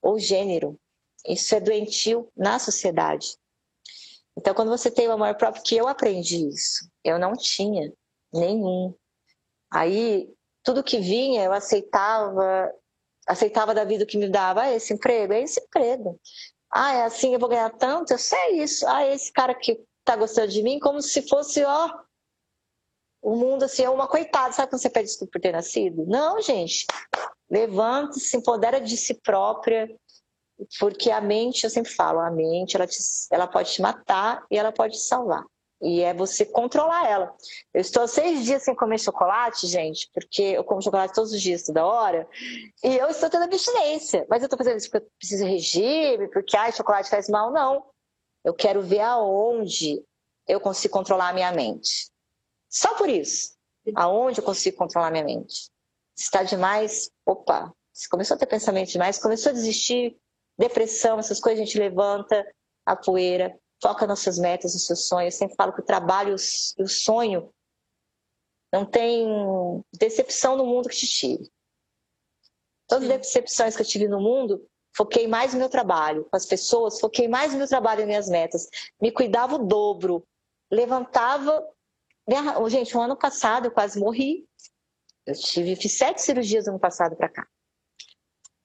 [0.02, 0.78] ou gênero.
[1.26, 3.36] Isso é doentio na sociedade.
[4.36, 7.92] Então, quando você tem o amor próprio, que eu aprendi isso, eu não tinha
[8.32, 8.94] nenhum.
[9.70, 10.32] Aí,
[10.62, 12.72] tudo que vinha, eu aceitava,
[13.26, 14.62] aceitava da vida que me dava.
[14.62, 16.20] Ah, esse emprego, é esse emprego.
[16.70, 18.12] Ah, é assim, eu vou ganhar tanto?
[18.12, 18.86] Eu sei isso.
[18.86, 21.90] Ah, esse cara que tá gostando de mim, como se fosse, ó,
[23.22, 24.52] o mundo assim, é uma coitada.
[24.52, 26.06] Sabe quando você pede desculpa por ter nascido?
[26.06, 26.86] Não, gente.
[27.50, 29.88] Levanta, se empodera de si própria,
[30.78, 32.98] porque a mente, eu sempre falo, a mente, ela, te,
[33.30, 35.44] ela pode te matar e ela pode te salvar.
[35.80, 37.36] E é você controlar ela.
[37.72, 41.62] Eu estou seis dias sem comer chocolate, gente, porque eu como chocolate todos os dias,
[41.62, 42.28] toda hora,
[42.82, 44.26] e eu estou tendo abstinência.
[44.28, 47.84] Mas eu estou fazendo isso porque eu preciso regime, porque ai, chocolate faz mal, não.
[48.44, 50.02] Eu quero ver aonde
[50.48, 52.10] eu consigo controlar a minha mente.
[52.68, 53.56] Só por isso.
[53.94, 55.70] Aonde eu consigo controlar a minha mente.
[56.16, 60.16] Se está demais, opa, se começou a ter pensamento demais, começou a desistir,
[60.58, 62.44] depressão, essas coisas, a gente levanta
[62.84, 65.34] a poeira, foca nas suas metas, nos seus sonhos.
[65.34, 66.36] Eu sempre falo que o trabalho
[66.78, 67.52] e o sonho
[68.72, 69.26] não tem
[69.98, 71.50] decepção no mundo que te tire.
[72.86, 74.66] Todas as decepções que eu tive no mundo,
[74.96, 78.08] foquei mais no meu trabalho, com as pessoas, foquei mais no meu trabalho e nas
[78.08, 78.68] minhas metas.
[79.00, 80.26] Me cuidava o dobro,
[80.70, 81.66] levantava.
[82.68, 84.46] Gente, um ano passado eu quase morri.
[85.26, 87.46] Eu tive, fiz sete cirurgias no ano passado para cá.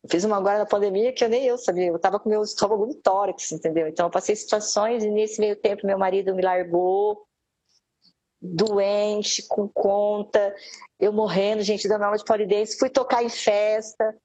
[0.09, 1.87] Fiz uma agora na pandemia que eu nem eu sabia.
[1.87, 3.87] Eu tava com meu estômago no tórax, entendeu?
[3.87, 7.25] Então eu passei situações e nesse meio tempo meu marido me largou,
[8.41, 10.53] doente, com conta,
[10.99, 12.77] eu morrendo, gente, dando aula de polidense.
[12.77, 14.15] Fui tocar em festa,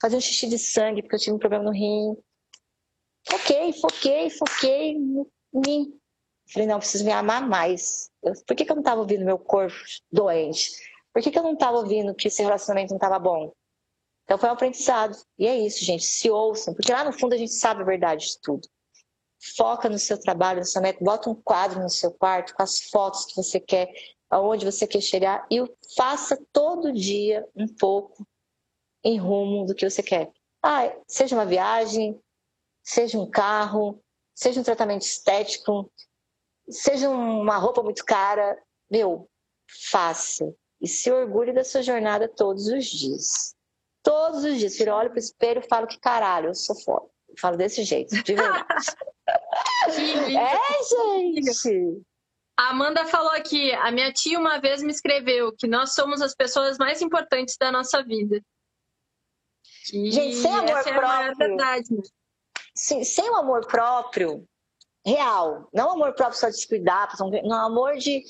[0.00, 2.16] fazer um xixi de sangue porque eu tive um problema no rim.
[3.28, 5.98] Foquei, foquei, foquei em mim.
[6.52, 8.10] Falei, não, preciso me amar mais.
[8.22, 9.74] Eu, por que, que eu não estava ouvindo meu corpo
[10.12, 10.70] doente?
[11.12, 13.52] Por que, que eu não estava ouvindo que esse relacionamento não estava bom?
[14.24, 15.16] Então foi um aprendizado.
[15.38, 16.04] E é isso, gente.
[16.04, 18.66] Se ouçam, porque lá no fundo a gente sabe a verdade de tudo.
[19.56, 22.80] Foca no seu trabalho, no seu método, bota um quadro no seu quarto com as
[22.90, 23.92] fotos que você quer,
[24.30, 25.62] aonde você quer chegar e
[25.96, 28.26] faça todo dia um pouco
[29.04, 30.32] em rumo do que você quer.
[30.62, 32.18] Ah, seja uma viagem,
[32.82, 34.02] seja um carro,
[34.34, 35.92] seja um tratamento estético,
[36.70, 38.58] seja uma roupa muito cara,
[38.90, 39.28] meu,
[39.90, 43.53] faça e se orgulhe da sua jornada todos os dias.
[44.04, 44.78] Todos os dias.
[44.78, 47.06] Eu olho pro espelho e falo que caralho, eu sou foda.
[47.28, 48.64] Eu falo desse jeito, de verdade.
[49.88, 52.02] é, gente.
[52.56, 56.34] A Amanda falou aqui, a minha tia uma vez me escreveu que nós somos as
[56.34, 58.40] pessoas mais importantes da nossa vida.
[59.92, 61.08] E gente, sem amor essa próprio.
[61.08, 62.02] É a verdade, né?
[62.76, 64.46] Sim, sem o amor próprio,
[65.04, 67.08] real, não amor próprio só de se cuidar,
[67.44, 68.22] não amor de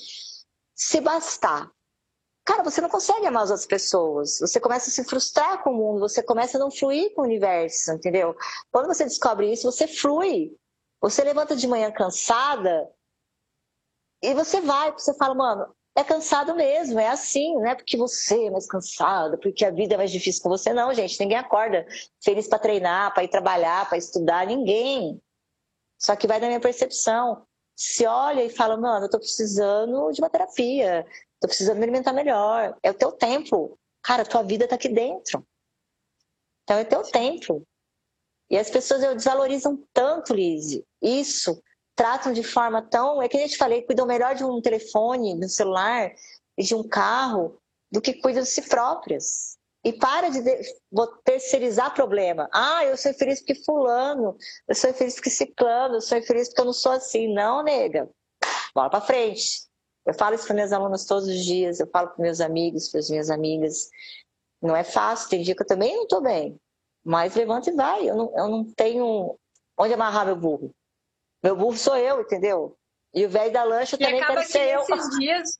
[0.73, 1.71] se bastar
[2.45, 4.39] cara, você não consegue amar as outras pessoas.
[4.39, 7.25] Você começa a se frustrar com o mundo, você começa a não fluir com o
[7.25, 8.35] universo, entendeu?
[8.71, 10.55] Quando você descobre isso, você flui.
[11.01, 12.89] Você levanta de manhã cansada
[14.21, 18.45] e você vai, você fala, mano, é cansado mesmo, é assim, não é porque você
[18.45, 21.19] é mais cansado, porque a vida é mais difícil com você, não, gente.
[21.19, 21.85] Ninguém acorda
[22.23, 25.21] feliz para treinar, para ir trabalhar, para estudar, ninguém.
[25.97, 27.45] Só que vai da minha percepção.
[27.75, 31.05] Se olha e fala, mano, eu tô precisando de uma terapia,
[31.39, 32.77] Tô precisando me alimentar melhor.
[32.81, 33.77] É o teu tempo.
[34.01, 35.45] Cara, tua vida tá aqui dentro.
[36.63, 37.63] Então é teu tempo.
[38.49, 41.61] E as pessoas desvalorizam tanto, Liz, isso.
[41.95, 43.21] Tratam de forma tão.
[43.21, 46.11] É que a gente falei, cuidam melhor de um telefone, de um celular
[46.57, 47.59] de um carro
[47.91, 49.57] do que cuidam de si próprias.
[49.83, 50.41] E para de
[51.23, 52.49] terceirizar problema.
[52.51, 54.35] Ah, eu sou feliz porque fulano,
[54.67, 57.31] eu sou feliz porque ciclano, eu sou feliz porque eu não sou assim.
[57.33, 58.09] Não, nega.
[58.73, 59.67] Bola para frente.
[60.05, 62.99] Eu falo isso para meus alunos todos os dias, eu falo para meus amigos, para
[62.99, 63.89] as minhas amigas.
[64.61, 66.59] Não é fácil, tem dia que eu também não estou bem.
[67.03, 68.09] Mas levanta e vai.
[68.09, 69.37] Eu não, eu não tenho
[69.77, 70.71] onde amarrar meu burro.
[71.43, 72.77] Meu burro sou eu, entendeu?
[73.13, 74.85] E o velho da lancha e também deve ser eu.
[75.17, 75.59] Dias,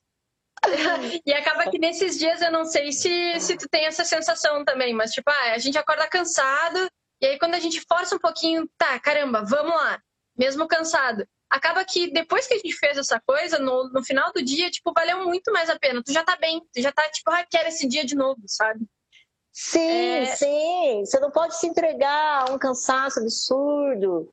[1.24, 4.92] e acaba que nesses dias eu não sei se, se tu tem essa sensação também,
[4.94, 6.88] mas tipo, ah, a gente acorda cansado,
[7.20, 10.00] e aí quando a gente força um pouquinho, tá, caramba, vamos lá,
[10.36, 11.26] mesmo cansado.
[11.50, 14.92] Acaba que depois que a gente fez essa coisa, no, no final do dia, tipo,
[14.92, 16.02] valeu muito mais a pena.
[16.02, 18.84] Tu já tá bem, tu já tá, tipo, ah, quero esse dia de novo, sabe?
[19.52, 20.26] Sim, é...
[20.26, 21.02] sim.
[21.04, 24.30] Você não pode se entregar a um cansaço absurdo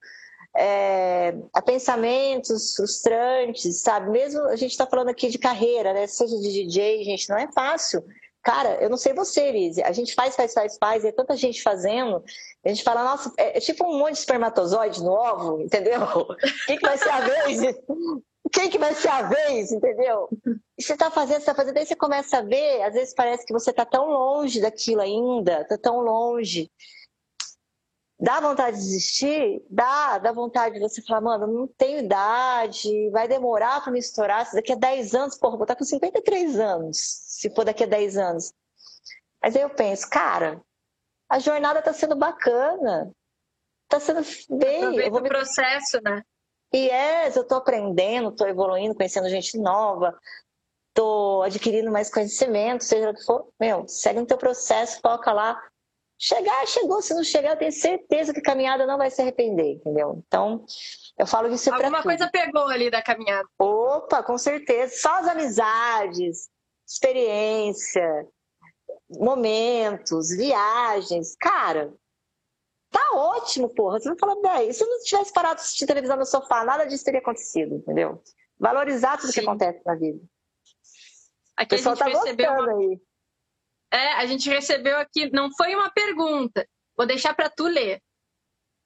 [0.56, 4.12] é, a pensamentos frustrantes, sabe?
[4.12, 6.08] Mesmo a gente está falando aqui de carreira, né?
[6.08, 8.04] Seja de DJ, gente, não é fácil.
[8.44, 11.36] Cara, eu não sei você, Lise, a gente faz, faz, faz, faz, e é tanta
[11.38, 12.22] gente fazendo,
[12.64, 16.02] a gente fala, nossa, é, é tipo um monte de espermatozoide no ovo, entendeu?
[16.68, 17.76] Quem que vai ser a vez?
[18.52, 20.28] Quem que vai ser a vez, entendeu?
[20.78, 23.46] E você tá fazendo, você tá fazendo, aí você começa a ver, às vezes parece
[23.46, 26.70] que você tá tão longe daquilo ainda, tá tão longe.
[28.20, 29.62] Dá vontade de desistir?
[29.70, 34.46] Dá, dá vontade de você falar, mano, não tenho idade, vai demorar para me estourar.
[34.46, 37.88] Se daqui a 10 anos, porra, vou estar com 53 anos, se for daqui a
[37.88, 38.54] 10 anos.
[39.42, 40.62] Mas aí eu penso, cara,
[41.30, 43.12] a jornada está sendo bacana,
[43.84, 44.22] está sendo
[44.58, 44.78] bem.
[44.78, 45.28] Aproveita eu vou me...
[45.28, 46.24] o processo, né?
[46.72, 50.18] E é, eu estou aprendendo, estou evoluindo, conhecendo gente nova,
[50.90, 53.50] estou adquirindo mais conhecimento, seja o que for.
[53.60, 55.62] Meu, segue no teu processo, foca lá,
[56.26, 57.02] Chegar, chegou.
[57.02, 60.24] Se não chegar, eu tenho certeza que a caminhada não vai se arrepender, entendeu?
[60.26, 60.66] Então,
[61.18, 63.46] eu falo isso para Alguma coisa pegou ali da caminhada.
[63.60, 64.96] Opa, com certeza.
[64.96, 66.50] Só as amizades,
[66.88, 68.28] experiência,
[69.10, 71.36] momentos, viagens.
[71.40, 71.94] Cara,
[72.90, 74.00] tá ótimo, porra.
[74.00, 76.86] Você não fala, bem, se eu não tivesse parado de assistir televisão no sofá, nada
[76.86, 78.22] disso teria acontecido, entendeu?
[78.58, 79.42] Valorizar tudo Sim.
[79.42, 80.20] que acontece na vida.
[81.56, 82.78] Aqui o pessoal tá gostando uma...
[82.78, 83.02] aí.
[83.92, 86.68] É, a gente recebeu aqui, não foi uma pergunta,
[86.98, 88.02] vou deixar para tu ler,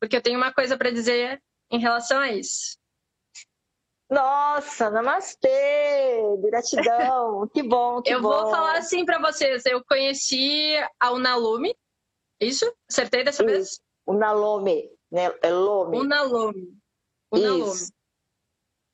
[0.02, 1.42] porque eu tenho uma coisa para dizer
[1.72, 2.78] em relação a isso.
[4.10, 8.32] Nossa, namastê, gratidão, que bom, que eu bom.
[8.32, 11.76] Eu vou falar assim para vocês, eu conheci a Unalome,
[12.40, 12.72] isso?
[12.90, 13.52] Acertei dessa isso.
[13.52, 13.82] vez?
[14.06, 15.34] Unalome, né?
[15.42, 15.98] É Lome.
[15.98, 16.74] Unalome.
[17.32, 17.74] Unalome.
[17.74, 17.92] Isso.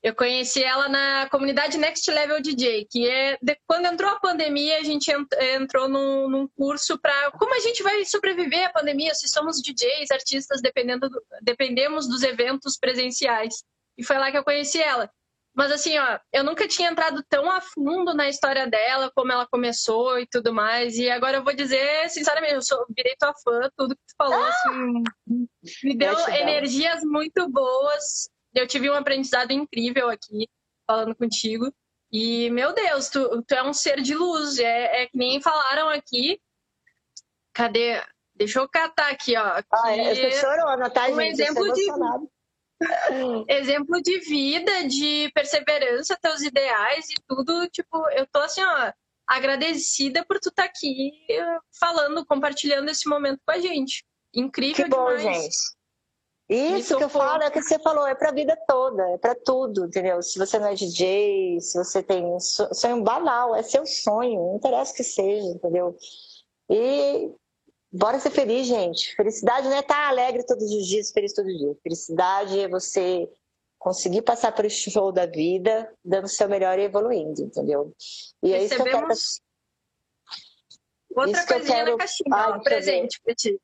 [0.02, 4.78] Eu conheci ela na comunidade Next Level DJ, que é de, quando entrou a pandemia,
[4.78, 5.10] a gente
[5.54, 10.10] entrou num, num curso para como a gente vai sobreviver à pandemia, se somos DJs,
[10.10, 13.64] artistas, dependendo do, dependemos dos eventos presenciais.
[13.96, 15.10] E foi lá que eu conheci ela.
[15.56, 19.46] Mas assim, ó, eu nunca tinha entrado tão a fundo na história dela, como ela
[19.46, 20.96] começou e tudo mais.
[20.98, 24.42] E agora eu vou dizer, sinceramente, eu sou, virei tua fã, tudo que tu falou,
[24.42, 24.48] ah!
[24.48, 25.04] assim,
[25.84, 30.48] me deu energias muito boas eu tive um aprendizado incrível aqui
[30.86, 31.72] falando contigo.
[32.12, 34.58] E, meu Deus, tu, tu é um ser de luz.
[34.58, 36.40] É, é que nem falaram aqui.
[37.52, 38.00] Cadê?
[38.34, 39.44] Deixa eu catar aqui, ó.
[39.44, 41.40] Aqui, ah, é, eu chorona, tá, um gente?
[41.40, 41.90] exemplo de
[43.48, 47.68] exemplo de vida, de perseverança, teus ideais e tudo.
[47.68, 48.92] Tipo, eu tô assim, ó,
[49.26, 51.12] agradecida por tu estar tá aqui
[51.78, 54.04] falando, compartilhando esse momento com a gente.
[54.34, 55.42] Incrível que bom, demais.
[55.42, 55.56] gente.
[56.46, 59.16] Isso que eu falo é o que você falou, é para a vida toda, é
[59.16, 60.20] para tudo, entendeu?
[60.20, 64.56] Se você não é DJ, se você tem um sonho banal, é seu sonho, não
[64.56, 65.96] interessa o que seja, entendeu?
[66.68, 67.32] E
[67.94, 69.14] bora ser feliz, gente.
[69.14, 71.76] Felicidade não é estar alegre todos os dias, feliz todo dia.
[71.82, 73.30] Felicidade é você
[73.78, 77.94] conseguir passar pelo show da vida, dando o seu melhor e evoluindo, entendeu?
[78.42, 79.08] E é isso que eu quero.
[81.16, 81.90] Outra isso coisinha quero...
[81.92, 83.60] na caixinha, Ai, presente para ti.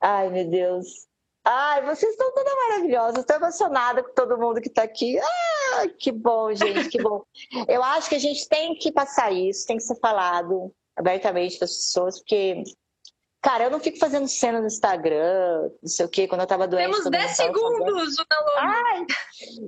[0.00, 1.06] Ai, meu Deus.
[1.44, 3.18] Ai, vocês estão toda maravilhosas.
[3.18, 5.18] Estou emocionada com todo mundo que está aqui.
[5.18, 7.22] Ah, que bom, gente, que bom.
[7.66, 11.64] Eu acho que a gente tem que passar isso, tem que ser falado abertamente para
[11.64, 12.62] as pessoas, porque,
[13.42, 16.68] cara, eu não fico fazendo cena no Instagram, não sei o quê, quando eu estava
[16.68, 16.90] doente.
[16.90, 18.24] Temos 10 segundos, o
[18.56, 19.06] Ai,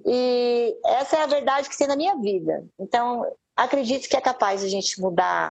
[0.07, 2.65] E essa é a verdade que tem na minha vida.
[2.79, 5.53] Então, acredito que é capaz de a gente mudar